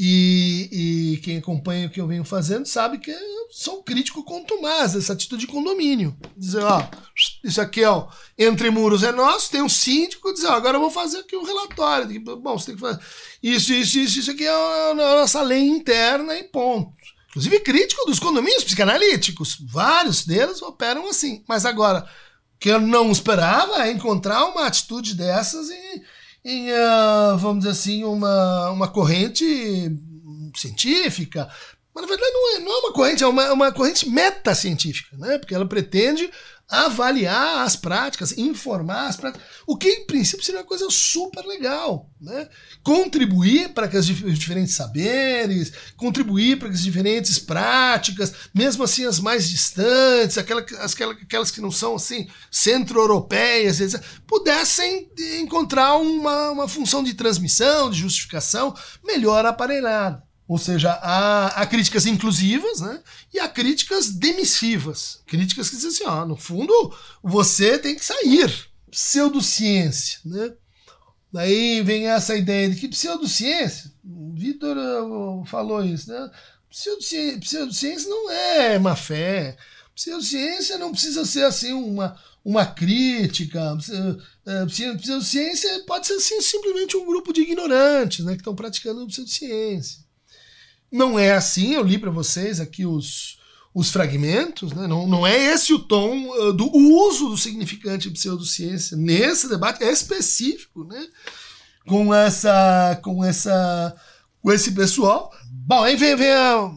e, 0.00 0.68
e, 0.70 1.16
quem 1.18 1.38
acompanha 1.38 1.88
o 1.88 1.90
que 1.90 2.00
eu 2.00 2.06
venho 2.06 2.22
fazendo 2.22 2.66
sabe 2.66 2.98
que 2.98 3.10
eu 3.10 3.48
sou 3.50 3.80
um 3.80 3.82
crítico 3.82 4.22
contumaz 4.22 4.92
dessa 4.92 5.12
atitude 5.12 5.44
de 5.44 5.52
condomínio. 5.52 6.16
Dizer, 6.36 6.62
ó, 6.62 6.88
isso 7.42 7.60
aqui, 7.60 7.82
ó, 7.84 8.06
entre 8.38 8.70
muros 8.70 9.02
é 9.02 9.10
nosso, 9.10 9.50
tem 9.50 9.60
um 9.60 9.68
síndico, 9.68 10.32
dizer, 10.32 10.46
ó, 10.46 10.52
agora 10.52 10.76
eu 10.76 10.80
vou 10.80 10.90
fazer 10.90 11.18
aqui 11.18 11.36
um 11.36 11.42
relatório. 11.42 12.20
Bom, 12.20 12.56
você 12.56 12.66
tem 12.66 12.74
que 12.76 12.80
fazer 12.80 13.00
isso, 13.42 13.72
isso, 13.74 13.98
isso, 13.98 14.18
isso 14.20 14.30
aqui 14.30 14.44
é 14.44 14.90
a 14.90 14.94
nossa 14.94 15.42
lei 15.42 15.66
interna 15.66 16.38
e 16.38 16.44
ponto 16.44 16.96
inclusive 17.30 17.60
crítico 17.60 18.06
dos 18.06 18.18
condomínios 18.18 18.64
psicanalíticos. 18.64 19.58
Vários 19.60 20.24
deles 20.24 20.62
operam 20.62 21.08
assim. 21.08 21.44
Mas 21.46 21.64
agora, 21.64 22.00
o 22.54 22.58
que 22.58 22.68
eu 22.68 22.80
não 22.80 23.12
esperava 23.12 23.86
é 23.86 23.92
encontrar 23.92 24.44
uma 24.46 24.66
atitude 24.66 25.14
dessas 25.14 25.70
em, 25.70 26.02
em 26.48 26.70
uh, 26.72 27.36
vamos 27.36 27.58
dizer 27.58 27.72
assim, 27.72 28.04
uma, 28.04 28.70
uma 28.70 28.88
corrente 28.88 29.44
científica. 30.56 31.46
Mas 31.94 32.02
na 32.02 32.08
verdade 32.08 32.32
não 32.32 32.56
é, 32.56 32.58
não 32.60 32.72
é 32.72 32.78
uma 32.78 32.92
corrente, 32.92 33.22
é 33.22 33.26
uma, 33.26 33.52
uma 33.52 33.72
corrente 33.72 34.08
metacientífica, 34.08 35.16
né? 35.18 35.36
porque 35.36 35.54
ela 35.54 35.66
pretende 35.66 36.30
avaliar 36.68 37.64
as 37.64 37.76
práticas, 37.76 38.36
informar 38.36 39.06
as 39.06 39.16
práticas, 39.16 39.46
o 39.66 39.76
que 39.76 39.88
em 39.88 40.06
princípio 40.06 40.44
seria 40.44 40.60
uma 40.60 40.66
coisa 40.66 40.88
super 40.90 41.44
legal, 41.46 42.10
né? 42.20 42.46
Contribuir 42.82 43.70
para 43.70 43.88
que 43.88 43.96
os 43.96 44.06
diferentes 44.06 44.74
saberes, 44.74 45.72
contribuir 45.96 46.58
para 46.58 46.68
que 46.68 46.74
as 46.74 46.82
diferentes 46.82 47.38
práticas, 47.38 48.34
mesmo 48.54 48.84
assim 48.84 49.06
as 49.06 49.18
mais 49.18 49.48
distantes, 49.48 50.36
aquelas, 50.36 50.66
aquelas 51.22 51.50
que 51.50 51.60
não 51.60 51.70
são 51.70 51.94
assim 51.96 52.28
centro-europeias, 52.50 53.78
pudessem 54.26 55.10
encontrar 55.40 55.96
uma, 55.96 56.50
uma 56.50 56.68
função 56.68 57.02
de 57.02 57.14
transmissão, 57.14 57.90
de 57.90 57.98
justificação 57.98 58.74
melhor 59.02 59.46
aparelhada. 59.46 60.27
Ou 60.48 60.56
seja, 60.56 60.92
há, 60.92 61.48
há, 61.60 61.66
críticas 61.66 62.06
inclusivas 62.06 62.80
né? 62.80 63.02
e 63.34 63.38
há 63.38 63.46
críticas 63.46 64.08
demissivas. 64.08 65.20
Críticas 65.26 65.68
que 65.68 65.76
dizem 65.76 65.90
assim, 65.90 66.04
ó, 66.04 66.24
no 66.24 66.36
fundo, 66.36 66.72
você 67.22 67.78
tem 67.78 67.94
que 67.94 68.02
sair. 68.02 68.50
Pseudociência. 68.90 70.20
Né? 70.24 70.50
Daí 71.30 71.82
vem 71.82 72.08
essa 72.08 72.34
ideia 72.34 72.70
de 72.70 72.76
que 72.76 72.88
pseudociência, 72.88 73.92
o 74.02 74.32
Vitor 74.32 74.74
uh, 74.78 75.44
falou 75.44 75.84
isso, 75.84 76.10
né? 76.10 76.30
Pseudociência, 76.70 77.38
pseudociência 77.40 78.08
não 78.08 78.30
é 78.30 78.78
má 78.78 78.96
fé. 78.96 79.54
Pseudociência 79.94 80.78
não 80.78 80.92
precisa 80.92 81.26
ser 81.26 81.44
assim 81.44 81.74
uma, 81.74 82.18
uma 82.42 82.64
crítica. 82.64 83.74
Uh, 83.74 84.66
pseudociência 84.66 85.84
pode 85.86 86.06
ser 86.06 86.14
assim, 86.14 86.40
simplesmente 86.40 86.96
um 86.96 87.04
grupo 87.04 87.34
de 87.34 87.42
ignorantes 87.42 88.24
né, 88.24 88.32
que 88.32 88.40
estão 88.40 88.54
praticando 88.54 89.06
pseudociência. 89.06 90.07
Não 90.90 91.18
é 91.18 91.32
assim, 91.32 91.74
eu 91.74 91.82
li 91.82 91.98
para 91.98 92.10
vocês 92.10 92.60
aqui 92.60 92.86
os, 92.86 93.38
os 93.74 93.90
fragmentos, 93.90 94.72
né? 94.72 94.86
não, 94.86 95.06
não 95.06 95.26
é 95.26 95.36
esse 95.36 95.72
o 95.72 95.78
tom 95.78 96.28
uh, 96.30 96.52
do 96.52 96.70
uso 96.74 97.28
do 97.28 97.36
significante 97.36 98.10
pseudociência 98.10 98.96
nesse 98.96 99.48
debate 99.48 99.84
é 99.84 99.92
específico, 99.92 100.84
né? 100.84 101.06
Com 101.86 102.12
essa, 102.12 102.98
com 103.02 103.24
essa, 103.24 103.96
com 104.42 104.52
esse 104.52 104.72
pessoal. 104.72 105.32
Bom, 105.50 105.82
aí 105.82 105.96
vem, 105.96 106.16
vem 106.16 106.32
a, 106.32 106.70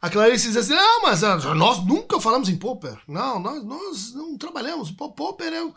a 0.00 0.08
Clarice 0.08 0.48
diz 0.48 0.56
assim, 0.56 0.72
ah, 0.72 1.00
mas 1.02 1.22
uh, 1.22 1.54
nós 1.54 1.84
nunca 1.84 2.18
falamos 2.18 2.48
em 2.48 2.56
Popper. 2.56 2.98
Não, 3.06 3.38
nós, 3.38 3.62
nós 3.62 4.14
não 4.14 4.38
trabalhamos. 4.38 4.90
Popper 4.90 5.52
é... 5.52 5.70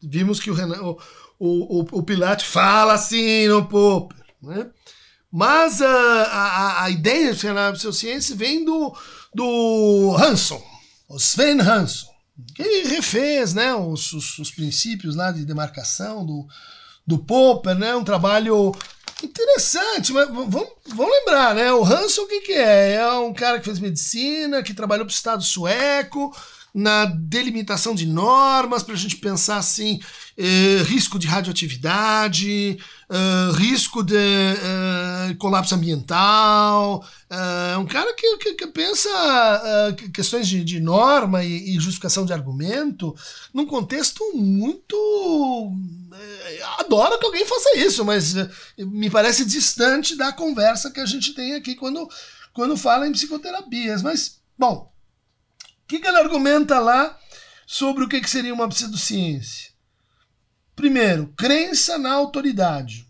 Vimos 0.00 0.38
que 0.38 0.48
o, 0.48 0.54
Renan, 0.54 0.80
o, 0.80 0.98
o, 1.40 1.86
o, 1.90 2.02
Pilate 2.04 2.46
fala 2.46 2.92
assim 2.92 3.48
no 3.48 3.66
Popper, 3.66 4.24
né? 4.40 4.70
Mas 5.30 5.82
a, 5.82 5.88
a, 5.88 6.84
a 6.84 6.90
ideia 6.90 7.34
de 7.34 7.52
na 7.52 7.72
pseudociência 7.72 8.34
vem 8.34 8.64
do, 8.64 8.96
do 9.34 10.16
Hanson, 10.18 10.62
o 11.08 11.16
Sven 11.16 11.60
Hanson, 11.60 12.08
que 12.54 12.84
refez 12.84 13.52
né, 13.52 13.74
os, 13.74 14.12
os, 14.12 14.38
os 14.38 14.50
princípios 14.50 15.16
lá 15.16 15.30
de 15.30 15.44
demarcação 15.44 16.24
do, 16.24 16.46
do 17.06 17.18
Popper, 17.18 17.74
né, 17.74 17.94
um 17.94 18.04
trabalho 18.04 18.72
interessante, 19.22 20.12
mas 20.12 20.28
vamos, 20.28 20.68
vamos 20.86 21.12
lembrar, 21.12 21.54
né? 21.54 21.72
O 21.72 21.84
Hanson 21.84 22.22
o 22.22 22.28
que, 22.28 22.40
que 22.40 22.52
é? 22.52 22.94
É 22.94 23.12
um 23.14 23.34
cara 23.34 23.58
que 23.58 23.64
fez 23.64 23.80
medicina, 23.80 24.62
que 24.62 24.72
trabalhou 24.72 25.04
para 25.04 25.12
o 25.12 25.14
Estado 25.14 25.42
sueco, 25.42 26.34
na 26.78 27.06
delimitação 27.06 27.92
de 27.92 28.06
normas, 28.06 28.84
para 28.84 28.94
a 28.94 28.98
gente 28.98 29.16
pensar 29.16 29.56
assim, 29.56 29.98
eh, 30.36 30.80
risco 30.84 31.18
de 31.18 31.26
radioatividade, 31.26 32.78
eh, 33.10 33.52
risco 33.56 34.04
de 34.04 34.14
eh, 34.16 35.34
colapso 35.40 35.74
ambiental. 35.74 37.04
É 37.72 37.76
um 37.76 37.84
cara 37.84 38.14
que, 38.14 38.36
que, 38.38 38.54
que 38.54 38.66
pensa 38.68 39.10
questões 40.14 40.46
de, 40.46 40.62
de 40.62 40.80
norma 40.80 41.42
e, 41.44 41.76
e, 41.76 41.80
justificação 41.80 42.24
de 42.24 42.32
argumento 42.32 43.14
num 43.52 43.66
contexto 43.66 44.22
muito. 44.34 44.96
adoro 46.78 47.18
que 47.18 47.26
alguém 47.26 47.44
faça 47.44 47.76
isso, 47.76 48.04
mas 48.04 48.34
me 48.78 49.10
parece 49.10 49.44
distante 49.44 50.16
da 50.16 50.32
conversa 50.32 50.90
que 50.90 51.00
a 51.00 51.06
gente 51.06 51.34
tem 51.34 51.54
aqui 51.54 51.74
quando, 51.74 52.08
quando 52.54 52.76
fala 52.76 53.06
em 53.06 53.12
psicoterapias. 53.12 54.00
Mas, 54.00 54.38
bom, 54.56 54.90
que, 55.88 55.98
que 55.98 56.06
ele 56.06 56.18
argumenta 56.18 56.78
lá 56.78 57.18
sobre 57.66 58.04
o 58.04 58.08
que, 58.08 58.20
que 58.20 58.30
seria 58.30 58.52
uma 58.54 58.68
pseudociência? 58.68 59.70
Primeiro, 60.76 61.32
crença 61.36 61.98
na 61.98 62.12
autoridade. 62.12 63.08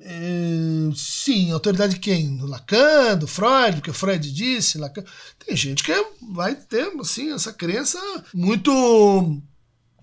É, 0.00 0.90
sim, 0.96 1.52
autoridade 1.52 1.94
de 1.94 2.00
quem? 2.00 2.36
Do 2.36 2.46
Lacan, 2.46 3.16
do 3.16 3.26
Freud, 3.26 3.76
porque 3.76 3.92
Freud 3.92 4.32
disse, 4.32 4.78
Lacan. 4.78 5.04
Tem 5.44 5.56
gente 5.56 5.84
que 5.84 5.92
vai 6.32 6.54
ter 6.54 6.92
assim, 6.98 7.32
essa 7.32 7.52
crença 7.52 7.98
muito 8.32 9.42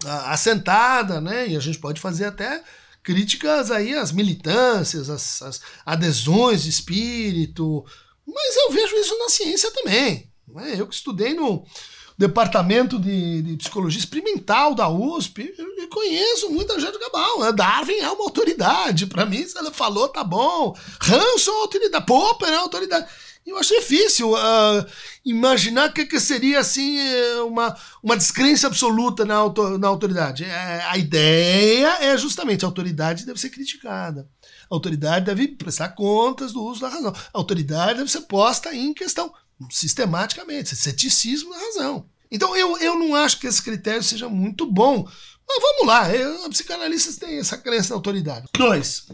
assentada, 0.05 1.19
né? 1.19 1.47
E 1.47 1.55
a 1.55 1.59
gente 1.59 1.79
pode 1.79 1.99
fazer 1.99 2.25
até 2.25 2.63
críticas 3.01 3.71
aí 3.71 3.93
às 3.93 4.11
militâncias, 4.11 5.09
às, 5.09 5.41
às 5.41 5.61
adesões 5.85 6.63
de 6.63 6.69
espírito, 6.69 7.85
mas 8.25 8.55
eu 8.55 8.71
vejo 8.71 8.95
isso 8.95 9.17
na 9.17 9.29
ciência 9.29 9.71
também. 9.71 10.28
Né? 10.53 10.75
Eu 10.77 10.87
que 10.87 10.95
estudei 10.95 11.33
no 11.33 11.65
departamento 12.17 12.99
de, 12.99 13.41
de 13.41 13.57
psicologia 13.57 13.99
experimental 13.99 14.75
da 14.75 14.89
USP, 14.89 15.53
eu 15.57 15.89
conheço 15.89 16.49
muita 16.49 16.77
gente 16.79 16.99
cabal. 16.99 17.39
Né? 17.39 17.51
Darwin 17.53 17.99
é 17.99 18.09
uma 18.09 18.25
autoridade. 18.25 19.07
Para 19.07 19.25
mim, 19.25 19.47
se 19.47 19.57
ela 19.57 19.71
falou, 19.71 20.09
tá 20.09 20.23
bom. 20.23 20.75
Hanson 21.01 21.51
é 21.51 21.61
autoridade. 21.61 22.05
Popper 22.05 22.49
é 22.49 22.55
autoridade. 22.55 23.07
Eu 23.45 23.57
acho 23.57 23.73
difícil 23.73 24.33
uh, 24.33 24.85
imaginar 25.25 25.93
que, 25.93 26.05
que 26.05 26.19
seria 26.19 26.59
assim 26.59 26.99
eh, 26.99 27.41
uma, 27.41 27.75
uma 28.03 28.15
descrença 28.15 28.67
absoluta 28.67 29.25
na, 29.25 29.35
auto, 29.35 29.77
na 29.77 29.87
autoridade. 29.87 30.43
É, 30.43 30.83
a 30.85 30.97
ideia 30.97 31.97
é 32.01 32.17
justamente 32.17 32.63
a 32.63 32.67
autoridade 32.67 33.25
deve 33.25 33.39
ser 33.39 33.49
criticada. 33.49 34.27
A 34.69 34.75
autoridade 34.75 35.25
deve 35.25 35.47
prestar 35.47 35.89
contas 35.89 36.51
do 36.51 36.61
uso 36.61 36.81
da 36.81 36.89
razão. 36.89 37.11
A 37.11 37.37
autoridade 37.37 37.97
deve 37.97 38.11
ser 38.11 38.21
posta 38.21 38.75
em 38.75 38.93
questão 38.93 39.33
sistematicamente, 39.69 40.75
ceticismo 40.75 41.49
na 41.49 41.57
razão. 41.57 42.09
Então 42.31 42.55
eu, 42.55 42.77
eu 42.77 42.97
não 42.97 43.15
acho 43.15 43.39
que 43.39 43.47
esse 43.47 43.61
critério 43.61 44.03
seja 44.03 44.29
muito 44.29 44.65
bom. 44.65 45.03
Mas 45.47 45.61
vamos 45.61 45.87
lá, 45.87 46.13
eu, 46.13 46.49
psicanalistas 46.49 47.17
têm 47.17 47.39
essa 47.39 47.57
crença 47.57 47.89
na 47.89 47.95
autoridade. 47.95 48.47
Dois. 48.53 49.07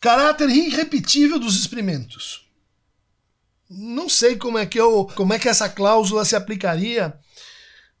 Caráter 0.00 0.48
irrepetível 0.50 1.38
dos 1.38 1.58
experimentos. 1.58 2.48
Não 3.70 4.08
sei 4.08 4.36
como 4.36 4.58
é 4.58 4.66
que 4.66 4.80
eu, 4.80 5.06
como 5.14 5.32
é 5.32 5.38
que 5.38 5.48
essa 5.48 5.68
cláusula 5.68 6.24
se 6.24 6.34
aplicaria 6.34 7.18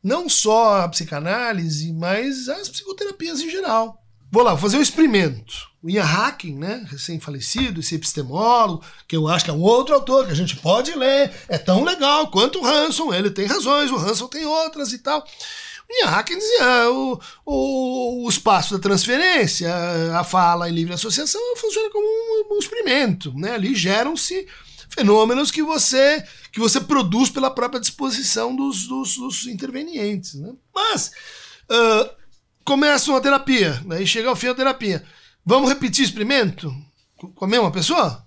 não 0.02 0.28
só 0.28 0.82
a 0.82 0.88
psicanálise, 0.88 1.92
mas 1.92 2.48
as 2.48 2.68
psicoterapias 2.68 3.40
em 3.40 3.50
geral. 3.50 4.02
Vou 4.30 4.42
lá, 4.42 4.52
vou 4.52 4.60
fazer 4.60 4.78
um 4.78 4.82
experimento. 4.82 5.68
O 5.82 5.88
Ian 5.88 6.04
Hacking, 6.04 6.58
né, 6.58 6.84
recém-falecido, 6.90 7.80
esse 7.80 7.94
epistemólogo, 7.94 8.84
que 9.06 9.16
eu 9.16 9.28
acho 9.28 9.44
que 9.44 9.50
é 9.50 9.54
um 9.54 9.62
outro 9.62 9.94
autor 9.94 10.26
que 10.26 10.32
a 10.32 10.36
gente 10.36 10.56
pode 10.56 10.92
ler, 10.94 11.32
é 11.48 11.56
tão 11.56 11.84
legal 11.84 12.28
quanto 12.32 12.60
o 12.60 12.66
Hanson, 12.66 13.14
ele 13.14 13.30
tem 13.30 13.46
razões, 13.46 13.90
o 13.90 13.96
Hanson 13.96 14.26
tem 14.26 14.44
outras 14.44 14.92
e 14.92 14.98
tal. 14.98 15.20
O 15.88 16.02
Ian 16.02 16.10
Hacking 16.10 16.36
dizia, 16.36 16.90
o, 16.90 17.20
o, 17.46 18.26
o 18.26 18.28
espaço 18.28 18.74
da 18.74 18.80
transferência, 18.80 19.72
a 20.18 20.24
fala 20.24 20.68
em 20.68 20.74
livre 20.74 20.94
associação 20.94 21.40
funciona 21.56 21.88
como 21.90 22.06
um, 22.06 22.54
um 22.56 22.58
experimento, 22.58 23.32
né, 23.36 23.54
ali 23.54 23.74
geram-se 23.74 24.48
fenômenos 24.90 25.50
que 25.50 25.62
você 25.62 26.24
que 26.50 26.58
você 26.58 26.80
produz 26.80 27.30
pela 27.30 27.50
própria 27.50 27.80
disposição 27.80 28.56
dos, 28.56 28.88
dos, 28.88 29.16
dos 29.16 29.46
intervenientes. 29.46 30.34
Né? 30.34 30.52
Mas 30.74 31.12
uh, 31.70 32.10
começa 32.64 33.10
uma 33.10 33.20
terapia, 33.20 33.80
daí 33.86 34.06
chega 34.06 34.28
ao 34.28 34.36
fim 34.36 34.48
da 34.48 34.54
terapia. 34.54 35.04
Vamos 35.44 35.68
repetir 35.68 36.04
o 36.04 36.08
experimento 36.08 36.72
com 37.34 37.44
a 37.44 37.48
mesma 37.48 37.70
pessoa? 37.70 38.26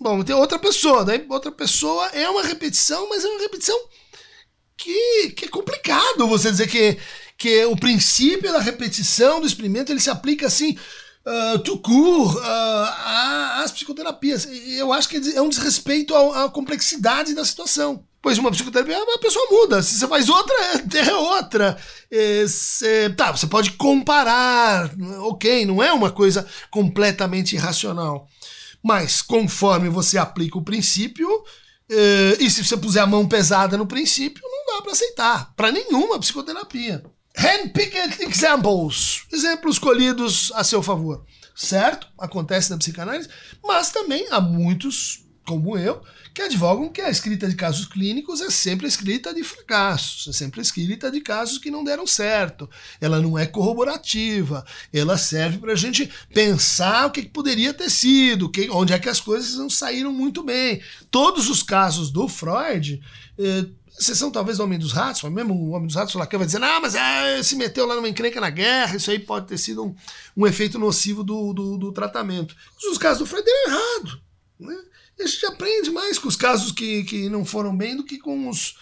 Bom, 0.00 0.22
tem 0.22 0.34
outra 0.34 0.58
pessoa, 0.58 1.04
daí 1.04 1.26
outra 1.28 1.50
pessoa 1.50 2.06
é 2.08 2.28
uma 2.28 2.42
repetição, 2.42 3.08
mas 3.08 3.24
é 3.24 3.28
uma 3.28 3.40
repetição 3.40 3.76
que, 4.76 5.30
que 5.30 5.44
é 5.46 5.48
complicado 5.48 6.28
você 6.28 6.50
dizer 6.50 6.68
que, 6.68 6.96
que 7.36 7.64
o 7.64 7.76
princípio 7.76 8.52
da 8.52 8.60
repetição 8.60 9.40
do 9.40 9.46
experimento 9.46 9.90
ele 9.90 10.00
se 10.00 10.08
aplica 10.08 10.46
assim 10.46 10.78
uh, 11.26 11.58
tout 11.58 11.82
court 11.82 12.36
uh, 12.36 13.62
às 13.62 13.72
psicoterapias. 13.72 14.46
Eu 14.46 14.92
acho 14.92 15.08
que 15.08 15.16
é 15.34 15.42
um 15.42 15.48
desrespeito 15.48 16.14
à, 16.14 16.44
à 16.44 16.48
complexidade 16.48 17.34
da 17.34 17.44
situação. 17.44 18.06
Pois 18.20 18.36
uma 18.36 18.50
psicoterapia, 18.50 18.98
a 18.98 19.18
pessoa 19.18 19.46
muda. 19.50 19.82
Se 19.82 19.98
você 19.98 20.08
faz 20.08 20.28
outra, 20.28 20.54
é 20.94 21.14
outra. 21.14 21.78
É, 22.10 22.44
cê, 22.48 23.10
tá, 23.10 23.30
você 23.30 23.46
pode 23.46 23.72
comparar, 23.72 24.90
ok, 25.20 25.64
não 25.64 25.82
é 25.82 25.92
uma 25.92 26.10
coisa 26.10 26.46
completamente 26.70 27.54
irracional. 27.54 28.28
Mas 28.82 29.22
conforme 29.22 29.88
você 29.88 30.18
aplica 30.18 30.58
o 30.58 30.64
princípio, 30.64 31.28
é, 31.90 32.36
e 32.40 32.50
se 32.50 32.64
você 32.64 32.76
puser 32.76 33.02
a 33.02 33.06
mão 33.06 33.26
pesada 33.26 33.76
no 33.76 33.86
princípio, 33.86 34.42
não 34.42 34.76
dá 34.76 34.82
para 34.82 34.92
aceitar. 34.92 35.52
Para 35.56 35.72
nenhuma 35.72 36.18
psicoterapia. 36.18 37.04
Handpicked 37.36 38.24
examples. 38.24 39.22
Exemplos 39.32 39.76
escolhidos 39.76 40.52
a 40.54 40.64
seu 40.64 40.82
favor. 40.82 41.24
Certo? 41.54 42.06
Acontece 42.18 42.70
na 42.70 42.78
psicanálise, 42.78 43.28
mas 43.64 43.90
também 43.90 44.26
há 44.30 44.40
muitos, 44.40 45.24
como 45.44 45.76
eu, 45.76 46.00
que 46.38 46.42
advogam 46.42 46.88
que 46.88 47.00
a 47.00 47.10
escrita 47.10 47.48
de 47.48 47.56
casos 47.56 47.84
clínicos 47.84 48.40
é 48.40 48.48
sempre 48.48 48.86
escrita 48.86 49.34
de 49.34 49.42
fracassos, 49.42 50.28
é 50.28 50.32
sempre 50.32 50.60
escrita 50.60 51.10
de 51.10 51.20
casos 51.20 51.58
que 51.58 51.68
não 51.68 51.82
deram 51.82 52.06
certo. 52.06 52.70
Ela 53.00 53.20
não 53.20 53.36
é 53.36 53.44
corroborativa, 53.44 54.64
ela 54.92 55.18
serve 55.18 55.58
para 55.58 55.72
a 55.72 55.76
gente 55.76 56.08
pensar 56.32 57.06
o 57.06 57.10
que 57.10 57.28
poderia 57.28 57.74
ter 57.74 57.90
sido, 57.90 58.48
que, 58.48 58.70
onde 58.70 58.92
é 58.92 59.00
que 59.00 59.08
as 59.08 59.20
coisas 59.20 59.56
não 59.56 59.68
saíram 59.68 60.12
muito 60.12 60.44
bem. 60.44 60.80
Todos 61.10 61.50
os 61.50 61.60
casos 61.60 62.08
do 62.12 62.28
Freud. 62.28 63.02
Eh, 63.36 63.66
exceção 63.98 64.30
talvez 64.30 64.58
do 64.58 64.62
Homem 64.62 64.78
dos 64.78 64.92
Ratos, 64.92 65.24
mesmo 65.24 65.52
o 65.52 65.70
Homem 65.70 65.88
dos 65.88 65.96
Ratos, 65.96 66.14
o 66.14 66.18
Lacan 66.18 66.38
vai 66.38 66.46
dizer, 66.46 66.62
ah, 66.62 66.78
mas 66.80 66.94
é, 66.94 67.42
se 67.42 67.56
meteu 67.56 67.84
lá 67.84 67.96
numa 67.96 68.08
encrenca 68.08 68.40
na 68.40 68.48
guerra, 68.48 68.94
isso 68.94 69.10
aí 69.10 69.18
pode 69.18 69.48
ter 69.48 69.58
sido 69.58 69.84
um, 69.84 69.94
um 70.36 70.46
efeito 70.46 70.78
nocivo 70.78 71.24
do, 71.24 71.52
do, 71.52 71.76
do 71.76 71.90
tratamento. 71.90 72.54
Os 72.92 72.96
casos 72.96 73.18
do 73.18 73.26
Freud 73.26 73.44
deram 73.44 73.72
errado. 73.72 74.20
Né? 74.60 74.76
A 75.20 75.26
gente 75.26 75.46
aprende 75.46 75.90
mais 75.90 76.18
com 76.18 76.28
os 76.28 76.36
casos 76.36 76.72
que, 76.72 77.04
que 77.04 77.28
não 77.28 77.44
foram 77.44 77.76
bem 77.76 77.96
do 77.96 78.04
que 78.04 78.18
com 78.18 78.48
os, 78.48 78.76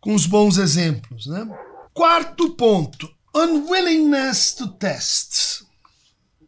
com 0.00 0.14
os 0.14 0.26
bons 0.26 0.58
exemplos. 0.58 1.26
Né? 1.26 1.48
Quarto 1.94 2.50
ponto: 2.50 3.12
unwillingness 3.34 4.54
to 4.54 4.68
test. 4.68 5.62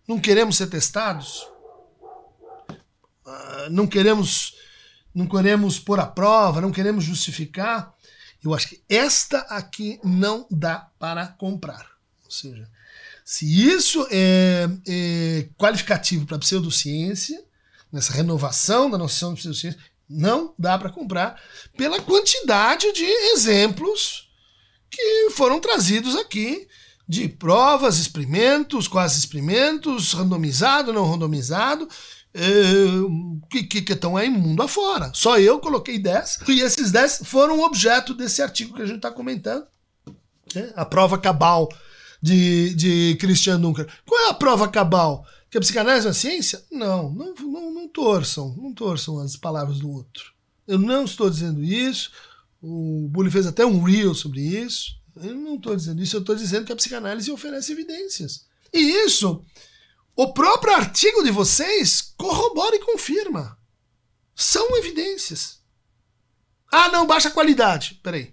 Não 0.06 0.20
queremos 0.20 0.56
ser 0.56 0.66
testados? 0.68 1.46
Uh, 3.24 3.70
não 3.70 3.86
queremos 3.86 4.54
não 5.14 5.26
queremos 5.26 5.78
pôr 5.78 5.98
à 5.98 6.06
prova, 6.06 6.60
não 6.60 6.70
queremos 6.70 7.04
justificar. 7.04 7.92
Eu 8.42 8.54
acho 8.54 8.68
que 8.68 8.82
esta 8.88 9.38
aqui 9.40 10.00
não 10.02 10.46
dá 10.50 10.88
para 10.98 11.26
comprar. 11.26 11.86
Ou 12.24 12.30
seja, 12.30 12.68
se 13.24 13.44
isso 13.68 14.06
é, 14.10 14.68
é 14.86 15.48
qualificativo 15.58 16.26
para 16.26 16.38
pseudociência, 16.38 17.42
nessa 17.92 18.12
renovação 18.12 18.90
da 18.90 18.98
noção 18.98 19.34
de 19.34 19.40
pseudociência, 19.40 19.80
não 20.08 20.54
dá 20.58 20.76
para 20.78 20.90
comprar 20.90 21.40
pela 21.76 22.00
quantidade 22.00 22.92
de 22.92 23.04
exemplos 23.04 24.28
que 24.90 25.30
foram 25.30 25.60
trazidos 25.60 26.16
aqui 26.16 26.66
de 27.06 27.28
provas, 27.28 27.98
experimentos, 27.98 28.86
quase 28.86 29.18
experimentos, 29.18 30.12
randomizado, 30.12 30.92
não 30.92 31.10
randomizado, 31.10 31.88
é, 32.32 32.40
que, 33.50 33.64
que, 33.64 33.82
que 33.82 33.92
estão 33.92 34.16
aí 34.16 34.30
mundo 34.30 34.62
afora. 34.62 35.10
Só 35.12 35.38
eu 35.38 35.58
coloquei 35.58 35.98
10 35.98 36.40
e 36.48 36.60
esses 36.60 36.92
10 36.92 37.22
foram 37.24 37.62
objeto 37.62 38.14
desse 38.14 38.40
artigo 38.42 38.74
que 38.74 38.82
a 38.82 38.86
gente 38.86 38.96
está 38.96 39.10
comentando. 39.10 39.66
Né? 40.54 40.72
A 40.76 40.84
prova 40.84 41.18
cabal 41.18 41.68
de, 42.22 42.74
de 42.74 43.16
Christian 43.20 43.60
Dunker. 43.60 43.88
Qual 44.06 44.26
é 44.26 44.30
a 44.30 44.34
prova 44.34 44.68
cabal? 44.68 45.26
Que 45.50 45.58
a 45.58 45.60
psicanálise 45.60 46.06
é 46.06 46.08
uma 46.08 46.14
ciência? 46.14 46.64
Não, 46.70 47.10
não, 47.10 47.34
não, 47.34 47.74
não 47.74 47.88
torçam, 47.88 48.54
não 48.56 48.72
torçam 48.72 49.18
as 49.18 49.36
palavras 49.36 49.80
do 49.80 49.90
outro. 49.90 50.32
Eu 50.66 50.78
não 50.78 51.04
estou 51.04 51.28
dizendo 51.28 51.62
isso. 51.62 52.12
O 52.62 53.08
Bully 53.10 53.30
fez 53.30 53.46
até 53.46 53.66
um 53.66 53.82
reel 53.82 54.14
sobre 54.14 54.40
isso. 54.40 55.00
Eu 55.16 55.34
não 55.34 55.56
estou 55.56 55.74
dizendo 55.74 56.00
isso, 56.00 56.16
eu 56.16 56.20
estou 56.20 56.36
dizendo 56.36 56.64
que 56.64 56.72
a 56.72 56.76
psicanálise 56.76 57.32
oferece 57.32 57.72
evidências. 57.72 58.46
E 58.72 58.78
isso, 58.78 59.44
o 60.14 60.32
próprio 60.32 60.72
artigo 60.72 61.24
de 61.24 61.32
vocês 61.32 62.14
corrobora 62.16 62.76
e 62.76 62.80
confirma. 62.84 63.58
São 64.34 64.76
evidências. 64.76 65.60
Ah, 66.70 66.88
não, 66.88 67.06
baixa 67.06 67.30
qualidade. 67.30 68.00
Peraí. 68.02 68.32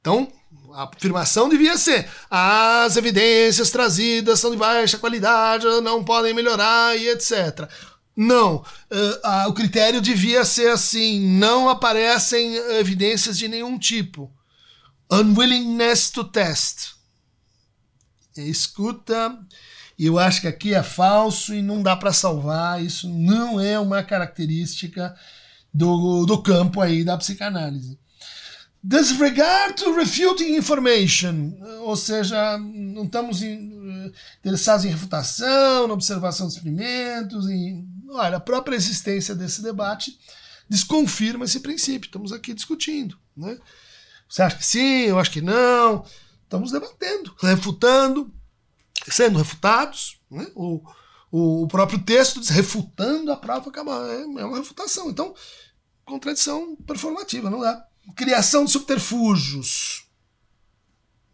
Então, 0.00 0.32
a 0.74 0.84
afirmação 0.84 1.48
devia 1.48 1.76
ser: 1.76 2.08
as 2.30 2.96
evidências 2.96 3.70
trazidas 3.70 4.40
são 4.40 4.50
de 4.50 4.56
baixa 4.56 4.98
qualidade, 4.98 5.66
não 5.82 6.04
podem 6.04 6.34
melhorar 6.34 6.96
e 6.96 7.08
etc. 7.08 7.68
Não, 8.16 8.56
uh, 8.56 8.64
uh, 8.64 9.48
o 9.48 9.52
critério 9.52 10.00
devia 10.00 10.44
ser 10.44 10.70
assim: 10.70 11.20
não 11.38 11.68
aparecem 11.68 12.56
evidências 12.78 13.36
de 13.36 13.46
nenhum 13.48 13.78
tipo. 13.78 14.32
Unwillingness 15.10 16.10
to 16.10 16.24
test. 16.24 16.94
Escuta, 18.36 19.38
eu 19.98 20.18
acho 20.18 20.40
que 20.42 20.48
aqui 20.48 20.74
é 20.74 20.82
falso 20.82 21.54
e 21.54 21.62
não 21.62 21.82
dá 21.82 21.94
para 21.96 22.12
salvar. 22.12 22.82
Isso 22.82 23.08
não 23.08 23.60
é 23.60 23.78
uma 23.78 24.02
característica 24.02 25.14
do, 25.72 26.24
do 26.26 26.42
campo 26.42 26.80
aí 26.80 27.04
da 27.04 27.16
psicanálise. 27.16 27.98
Disregard 28.82 29.74
to 29.74 29.92
refuting 29.94 30.54
information, 30.54 31.52
ou 31.80 31.96
seja, 31.96 32.56
não 32.58 33.04
estamos 33.04 33.42
interessados 33.42 34.84
em 34.84 34.90
refutação, 34.90 35.88
na 35.88 35.94
observação 35.94 36.46
de 36.46 36.54
experimentos, 36.54 37.48
em, 37.48 37.84
olha, 38.10 38.36
a 38.36 38.40
própria 38.40 38.76
existência 38.76 39.34
desse 39.34 39.60
debate 39.60 40.16
desconfirma 40.68 41.44
esse 41.44 41.60
princípio. 41.60 42.06
Estamos 42.06 42.32
aqui 42.32 42.54
discutindo, 42.54 43.18
né? 43.36 43.58
Você 44.28 44.42
acha 44.42 44.56
que 44.56 44.66
sim? 44.66 45.04
Eu 45.04 45.18
acho 45.18 45.30
que 45.30 45.40
não. 45.40 46.04
Estamos 46.42 46.70
debatendo, 46.70 47.34
refutando, 47.40 48.32
sendo 49.08 49.38
refutados. 49.38 50.20
Né? 50.30 50.46
O, 50.54 50.82
o 51.30 51.66
próprio 51.68 51.98
texto 52.00 52.40
diz 52.40 52.48
refutando 52.50 53.32
a 53.32 53.36
prova 53.36 53.70
é, 54.10 54.22
é 54.22 54.44
uma 54.44 54.58
refutação. 54.58 55.10
Então, 55.10 55.34
contradição 56.04 56.76
performativa, 56.86 57.50
não 57.50 57.60
dá 57.60 57.84
criação 58.14 58.64
de 58.64 58.70
subterfúgios. 58.70 60.06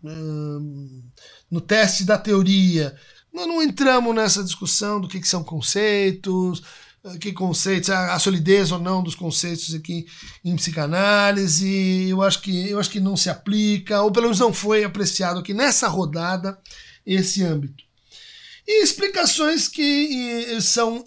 Hum, 0.04 1.02
no 1.50 1.60
teste 1.60 2.04
da 2.04 2.18
teoria. 2.18 2.96
Nós 3.32 3.46
não 3.46 3.62
entramos 3.62 4.14
nessa 4.14 4.42
discussão 4.42 5.00
do 5.00 5.06
que, 5.06 5.22
são 5.22 5.44
conceitos, 5.44 6.62
eh, 7.04 7.18
que 7.18 7.32
conceitos, 7.32 7.88
a, 7.90 8.18
solidez 8.18 8.72
ou 8.72 8.78
não 8.78 9.02
dos 9.02 9.14
conceitos 9.14 9.74
aqui 9.74 10.06
em 10.44 10.56
psicanálise. 10.56 12.08
Eu 12.08 12.22
acho 12.22 12.40
que 12.42 12.68
eu 12.68 12.80
acho 12.80 12.90
que 12.90 13.00
não 13.00 13.16
se 13.16 13.30
aplica, 13.30 14.02
ou 14.02 14.10
pelo 14.10 14.26
menos 14.26 14.40
não 14.40 14.52
foi 14.52 14.82
apreciado 14.82 15.40
aqui 15.40 15.54
nessa 15.54 15.86
rodada 15.88 16.58
esse 17.06 17.42
âmbito. 17.44 17.84
E 18.66 18.82
explicações 18.82 19.68
que 19.68 20.60
são 20.60 21.04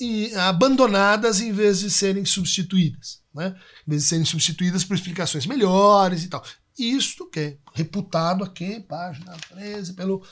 abandonadas 0.47 1.41
em 1.41 1.51
vez 1.51 1.80
de 1.80 1.89
serem 1.89 2.25
substituídas 2.25 3.24
né? 3.36 3.56
Em 3.86 3.91
vez 3.91 4.04
de 4.04 4.08
serem 4.08 4.26
substituídas 4.26 4.84
por 4.84 4.95
explicações 4.95 5.45
melhores 5.45 6.24
e 6.24 6.30
tal. 6.30 6.43
Isto 6.78 7.30
que 7.30 7.39
é 7.39 7.58
reputado 7.74 8.43
aqui, 8.43 8.80
página 8.82 9.36
13, 9.50 9.93
pelo, 9.93 10.26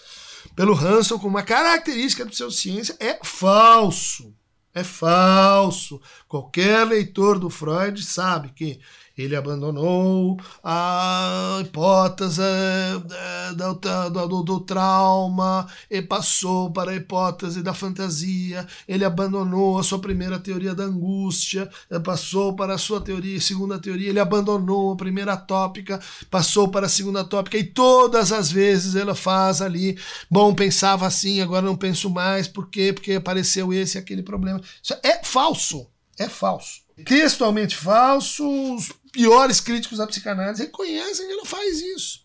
pelo 0.56 0.74
Hanson, 0.74 1.18
como 1.18 1.30
uma 1.30 1.44
característica 1.44 2.26
do 2.26 2.32
pseudociência, 2.32 2.96
é 3.00 3.20
falso. 3.24 4.34
É 4.74 4.84
falso. 4.84 6.02
Qualquer 6.28 6.86
leitor 6.86 7.38
do 7.38 7.50
Freud 7.50 8.04
sabe 8.04 8.50
que 8.50 8.80
Ele 9.16 9.36
abandonou 9.36 10.40
a 10.64 11.60
hipótese 11.62 12.42
é, 12.42 13.54
do, 13.54 14.28
do, 14.28 14.44
do, 14.44 14.60
trauma 14.62 15.68
e 15.90 16.02
passou 16.02 16.72
para 16.72 16.92
a 16.92 16.96
hipótese 16.96 17.62
da 17.62 17.76
fantasia. 17.76 18.66
Ele 18.88 19.06
abandonou 19.06 19.78
a 19.78 19.84
sua 19.84 20.00
primeira 20.00 20.40
teoria 20.40 20.74
da 20.74 20.86
angústia, 20.86 21.70
passou 22.04 22.56
para 22.56 22.74
a 22.74 22.78
sua 22.80 23.00
teoria, 23.00 23.40
segunda 23.40 23.78
teoria. 23.78 24.10
Ele 24.10 24.20
abandonou 24.20 24.94
a 24.94 24.98
primeira 24.98 25.38
tópica, 25.38 26.00
passou 26.32 26.70
para 26.70 26.88
a 26.88 26.90
segunda 26.90 27.24
tópica 27.24 27.58
e 27.58 27.64
todas 27.64 28.32
as 28.32 28.52
vezes 28.52 28.96
ela 28.96 29.14
faz 29.14 29.62
ali. 29.62 29.96
Bom, 30.30 30.56
pensava 30.56 31.06
assim, 31.06 31.40
agora 31.40 31.66
não 31.66 31.76
penso 31.76 32.10
mais. 32.10 32.48
Por 32.48 32.68
quê? 32.68 32.92
Porque 32.92 33.14
apareceu 33.14 33.72
esse 33.72 33.96
aquele 33.96 34.24
problema. 34.24 34.60
Isso 34.82 34.96
é 35.04 35.24
falso. 35.24 35.88
É 36.18 36.28
falso. 36.28 36.83
Textualmente 37.06 37.76
falso, 37.76 38.48
os 38.76 38.92
piores 39.12 39.60
críticos 39.60 39.98
da 39.98 40.08
psicanálise 40.08 40.64
reconhecem 40.64 41.26
que 41.26 41.34
ela 41.34 41.46
faz 41.46 41.82
isso. 41.82 42.24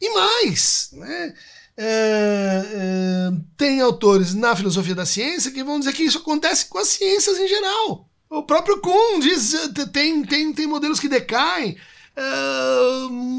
E 0.00 0.10
mais, 0.10 0.90
né? 0.92 1.34
É, 1.76 2.62
é, 2.66 3.32
tem 3.56 3.80
autores 3.80 4.32
na 4.32 4.54
filosofia 4.54 4.94
da 4.94 5.04
ciência 5.04 5.50
que 5.50 5.64
vão 5.64 5.78
dizer 5.78 5.92
que 5.92 6.04
isso 6.04 6.18
acontece 6.18 6.66
com 6.66 6.78
as 6.78 6.88
ciências 6.88 7.36
em 7.38 7.48
geral. 7.48 8.08
O 8.30 8.42
próprio 8.42 8.80
Kuhn 8.80 9.18
diz 9.18 9.54
tem 9.92 10.24
tem 10.24 10.52
tem 10.52 10.66
modelos 10.66 11.00
que 11.00 11.08
decaem, 11.08 11.76
é, 12.16 12.22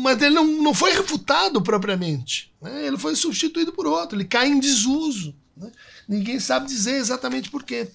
mas 0.01 0.21
ele 0.21 0.36
não, 0.36 0.45
não 0.45 0.73
foi 0.73 0.91
refutado 0.91 1.62
propriamente. 1.62 2.54
Né? 2.62 2.88
Ele 2.88 2.97
foi 2.97 3.15
substituído 3.15 3.71
por 3.71 3.88
outro, 3.88 4.17
ele 4.17 4.25
cai 4.25 4.47
em 4.47 4.60
desuso. 4.60 5.34
Né? 5.56 5.71
Ninguém 6.08 6.39
sabe 6.39 6.67
dizer 6.67 6.95
exatamente 6.95 7.49
por 7.49 7.63
quê. 7.63 7.88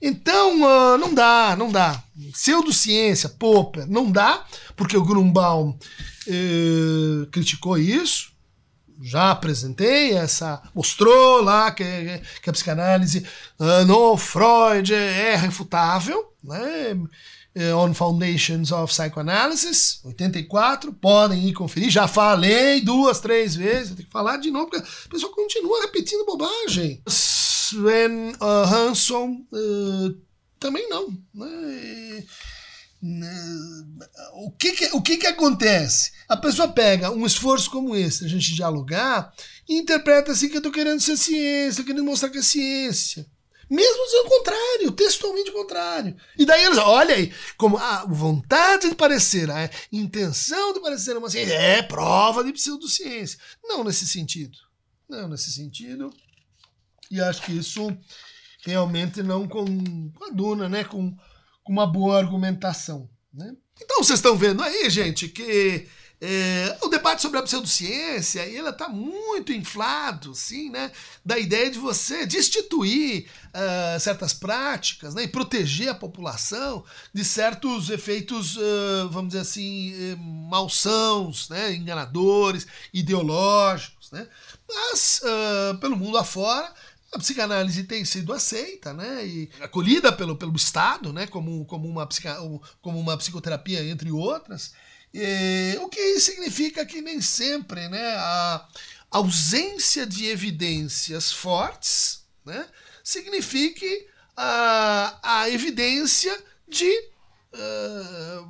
Então, 0.00 0.62
uh, 0.62 0.98
não 0.98 1.12
dá, 1.12 1.54
não 1.58 1.70
dá. 1.70 2.02
Pseudociência, 2.32 3.28
Popper, 3.28 3.86
não 3.86 4.10
dá, 4.10 4.44
porque 4.76 4.96
o 4.96 5.04
Grunbaum 5.04 5.70
uh, 5.70 7.26
criticou 7.30 7.76
isso. 7.76 8.30
Já 9.02 9.30
apresentei 9.30 10.12
essa. 10.12 10.62
Mostrou 10.74 11.42
lá 11.42 11.70
que, 11.70 11.84
que 12.42 12.50
a 12.50 12.52
psicanálise 12.52 13.26
uh, 13.58 13.84
no 13.86 14.16
Freud 14.16 14.92
é 14.92 15.36
refutável, 15.36 16.32
né? 16.42 16.96
Eh, 17.52 17.74
on 17.74 17.92
Foundations 17.92 18.70
of 18.70 18.92
Psychoanalysis, 18.92 20.00
84, 20.04 20.92
podem 20.92 21.48
ir 21.48 21.52
conferir. 21.52 21.90
Já 21.90 22.06
falei 22.06 22.80
duas, 22.80 23.18
três 23.20 23.56
vezes, 23.56 23.96
tem 23.96 24.04
que 24.04 24.10
falar 24.10 24.36
de 24.36 24.52
novo, 24.52 24.70
porque 24.70 24.84
a 24.86 25.08
pessoa 25.08 25.34
continua 25.34 25.80
repetindo 25.82 26.24
bobagem. 26.24 27.02
Sven 27.70 28.32
uh, 28.40 28.64
Hansson 28.64 29.46
uh, 29.52 30.20
também 30.58 30.88
não. 30.88 31.08
Né? 31.32 32.24
O, 34.34 34.50
que, 34.50 34.72
que, 34.72 34.86
o 34.92 35.00
que, 35.00 35.16
que 35.16 35.26
acontece? 35.26 36.12
A 36.28 36.36
pessoa 36.36 36.68
pega 36.68 37.10
um 37.10 37.24
esforço 37.24 37.70
como 37.70 37.96
esse, 37.96 38.24
a 38.24 38.28
gente 38.28 38.54
dialogar, 38.54 39.32
e 39.68 39.78
interpreta 39.78 40.32
assim 40.32 40.48
que 40.48 40.56
eu 40.56 40.58
estou 40.58 40.72
querendo 40.72 41.00
ser 41.00 41.16
ciência, 41.16 41.84
querendo 41.84 42.04
mostrar 42.04 42.28
que 42.28 42.38
é 42.38 42.42
ciência. 42.42 43.26
Mesmo 43.70 44.04
dizendo 44.04 44.26
o 44.26 44.30
contrário, 44.30 44.90
textualmente 44.90 45.50
o 45.50 45.54
contrário. 45.54 46.16
E 46.36 46.44
daí 46.44 46.64
eles, 46.64 46.76
olha 46.78 47.14
aí, 47.14 47.32
como 47.56 47.78
a 47.78 48.04
vontade 48.04 48.88
de 48.88 48.96
parecer, 48.96 49.48
a 49.48 49.70
intenção 49.92 50.72
de 50.72 50.80
parecer 50.80 51.16
uma 51.16 51.30
ciência 51.30 51.54
é 51.54 51.80
prova 51.80 52.42
de 52.42 52.52
pseudociência. 52.52 53.38
Não 53.62 53.84
nesse 53.84 54.08
sentido. 54.08 54.58
Não 55.08 55.28
nesse 55.28 55.52
sentido. 55.52 56.12
E 57.10 57.20
acho 57.20 57.42
que 57.42 57.52
isso 57.52 57.96
realmente 58.64 59.22
não 59.22 59.48
coaduna 59.48 60.68
né, 60.68 60.84
com, 60.84 61.16
com 61.64 61.72
uma 61.72 61.86
boa 61.86 62.18
argumentação. 62.18 63.08
Né? 63.32 63.54
Então 63.80 63.98
vocês 63.98 64.18
estão 64.18 64.36
vendo 64.36 64.62
aí, 64.62 64.88
gente, 64.90 65.28
que 65.28 65.88
é, 66.22 66.76
o 66.82 66.88
debate 66.88 67.22
sobre 67.22 67.38
a 67.38 67.42
pseudociência 67.42 68.42
ele 68.42 68.68
está 68.68 68.90
muito 68.90 69.54
inflado, 69.54 70.34
sim, 70.34 70.68
né, 70.68 70.92
da 71.24 71.38
ideia 71.38 71.70
de 71.70 71.78
você 71.78 72.26
destituir 72.26 73.26
uh, 73.54 73.98
certas 73.98 74.34
práticas 74.34 75.14
né, 75.14 75.22
e 75.22 75.28
proteger 75.28 75.88
a 75.88 75.94
população 75.94 76.84
de 77.14 77.24
certos 77.24 77.88
efeitos, 77.88 78.58
uh, 78.58 79.08
vamos 79.10 79.28
dizer 79.28 79.40
assim, 79.40 79.94
eh, 79.94 80.16
malsãos, 80.50 81.48
né, 81.48 81.72
enganadores, 81.72 82.66
ideológicos. 82.92 84.10
Né, 84.10 84.28
mas, 84.68 85.22
uh, 85.24 85.78
pelo 85.78 85.96
mundo 85.96 86.18
afora, 86.18 86.70
a 87.12 87.18
psicanálise 87.18 87.84
tem 87.84 88.04
sido 88.04 88.32
aceita, 88.32 88.92
né, 88.92 89.26
e 89.26 89.50
acolhida 89.60 90.12
pelo, 90.12 90.36
pelo 90.36 90.54
Estado, 90.54 91.12
né, 91.12 91.26
como, 91.26 91.64
como, 91.64 91.88
uma, 91.88 92.08
como 92.80 93.00
uma 93.00 93.16
psicoterapia, 93.16 93.84
entre 93.84 94.12
outras, 94.12 94.72
e, 95.12 95.76
o 95.80 95.88
que 95.88 96.20
significa 96.20 96.86
que 96.86 97.00
nem 97.00 97.20
sempre, 97.20 97.88
né, 97.88 98.14
a 98.16 98.68
ausência 99.10 100.06
de 100.06 100.26
evidências 100.26 101.32
fortes, 101.32 102.24
né, 102.44 102.66
signifique 103.02 104.06
a, 104.36 105.18
a 105.22 105.50
eficiência 105.50 106.36
de 106.68 106.90
uh, 107.52 108.46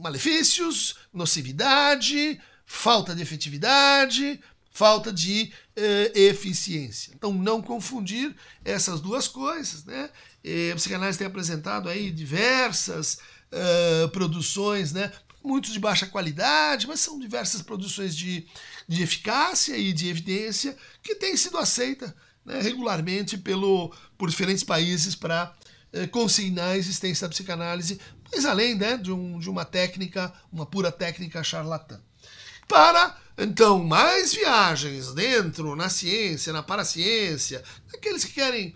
malefícios, 0.00 0.96
nocividade, 1.12 2.40
falta 2.64 3.14
de 3.14 3.22
efetividade, 3.22 4.40
falta 4.72 5.12
de 5.12 5.52
uh, 5.80 6.18
eficiência. 6.18 7.12
Então, 7.14 7.32
não 7.32 7.62
confundir 7.62 8.34
essas 8.64 9.00
duas 9.00 9.26
coisas. 9.26 9.84
Né? 9.84 10.10
E 10.44 10.70
a 10.70 10.76
psicanálise 10.76 11.18
tem 11.18 11.26
apresentado 11.26 11.88
aí 11.88 12.10
diversas 12.10 13.18
uh, 13.52 14.08
produções, 14.10 14.92
né? 14.92 15.10
muitos 15.42 15.72
de 15.72 15.78
baixa 15.78 16.06
qualidade, 16.06 16.86
mas 16.86 17.00
são 17.00 17.18
diversas 17.18 17.62
produções 17.62 18.14
de, 18.14 18.46
de 18.86 19.02
eficácia 19.02 19.76
e 19.76 19.92
de 19.92 20.08
evidência 20.08 20.76
que 21.02 21.14
têm 21.14 21.34
sido 21.36 21.56
aceitas 21.56 22.12
né, 22.44 22.60
regularmente 22.60 23.38
pelo, 23.38 23.94
por 24.18 24.28
diferentes 24.28 24.62
países 24.62 25.14
para 25.14 25.54
consignar 26.12 26.68
a 26.68 26.76
existência 26.76 27.26
da 27.26 27.30
psicanálise, 27.32 27.98
mas 28.30 28.44
além 28.44 28.76
né, 28.76 28.96
de, 28.96 29.10
um, 29.10 29.40
de 29.40 29.50
uma 29.50 29.64
técnica, 29.64 30.32
uma 30.52 30.64
pura 30.64 30.92
técnica 30.92 31.42
charlatã 31.42 32.00
para 32.70 33.18
então 33.40 33.82
mais 33.82 34.34
viagens 34.34 35.14
dentro 35.14 35.74
na 35.74 35.88
ciência, 35.88 36.52
na 36.52 36.62
paraciência, 36.62 37.62
aqueles 37.92 38.24
que 38.24 38.34
querem 38.34 38.74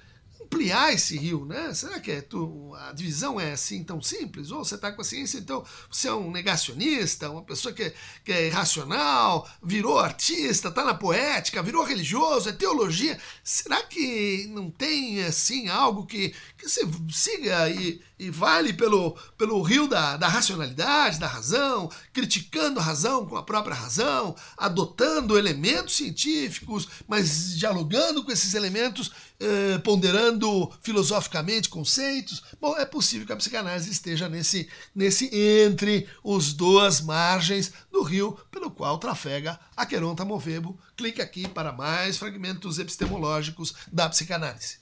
ampliar 0.55 0.93
esse 0.93 1.19
rio, 1.19 1.45
né? 1.45 1.75
Será 1.75 1.99
que 1.99 2.13
é 2.13 2.21
tu, 2.21 2.73
a 2.77 2.93
divisão 2.93 3.41
é 3.41 3.53
assim 3.53 3.83
tão 3.83 4.01
simples? 4.01 4.53
Ou 4.53 4.65
você 4.65 4.77
está 4.77 4.93
com 4.93 5.01
a 5.01 5.05
ciência, 5.05 5.39
então 5.39 5.65
você 5.91 6.07
é 6.09 6.15
um 6.15 6.31
negacionista, 6.31 7.29
uma 7.29 7.43
pessoa 7.43 7.75
que, 7.75 7.93
que 8.25 8.33
é 8.33 8.47
irracional, 8.47 9.49
virou 9.63 9.99
artista, 9.99 10.69
está 10.69 10.85
na 10.85 10.95
poética, 10.95 11.63
virou 11.63 11.85
religioso, 11.85 12.49
é 12.49 12.53
teologia. 12.53 13.19
Será 13.43 13.83
que 13.83 14.47
não 14.51 14.71
tem 14.71 15.25
assim 15.25 15.69
algo 15.69 16.07
que, 16.07 16.33
que 16.57 16.69
você 16.69 16.83
siga 17.11 17.69
e, 17.69 18.01
e 18.19 18.31
vale 18.31 18.73
pelo, 18.73 19.19
pelo 19.37 19.61
rio 19.63 19.89
da, 19.89 20.17
da 20.17 20.29
racionalidade, 20.29 21.19
da 21.19 21.27
razão, 21.27 21.91
criticando 22.13 22.79
a 22.79 22.83
razão 22.83 23.27
com 23.27 23.37
a 23.37 23.43
própria 23.43 23.75
razão, 23.75 24.37
adotando 24.57 25.37
elementos 25.37 25.97
científicos, 25.97 26.89
mas 27.09 27.57
dialogando 27.59 28.25
com 28.25 28.31
esses 28.31 28.55
elementos, 28.55 29.11
eh, 29.45 29.79
ponderando 29.79 30.73
filosoficamente 30.81 31.69
conceitos? 31.69 32.43
Bom, 32.59 32.77
é 32.79 32.87
possível 32.87 33.27
que 33.27 33.33
a 33.33 33.37
psicanálise 33.37 33.91
esteja 33.91 34.29
nesse, 34.29 34.69
nesse 34.95 35.29
entre 35.35 36.09
os 36.23 36.55
duas 36.55 37.01
margens 37.03 37.73
do 37.93 38.03
rio 38.03 38.39
pelo 38.51 38.71
qual 38.71 38.97
trafega 38.97 39.61
Aqueronta 39.77 40.25
Movebo. 40.25 40.79
Clique 40.97 41.21
aqui 41.21 41.47
para 41.47 41.73
mais 41.73 42.17
fragmentos 42.17 42.79
epistemológicos 42.79 43.75
da 43.93 44.09
psicanálise. 44.09 44.79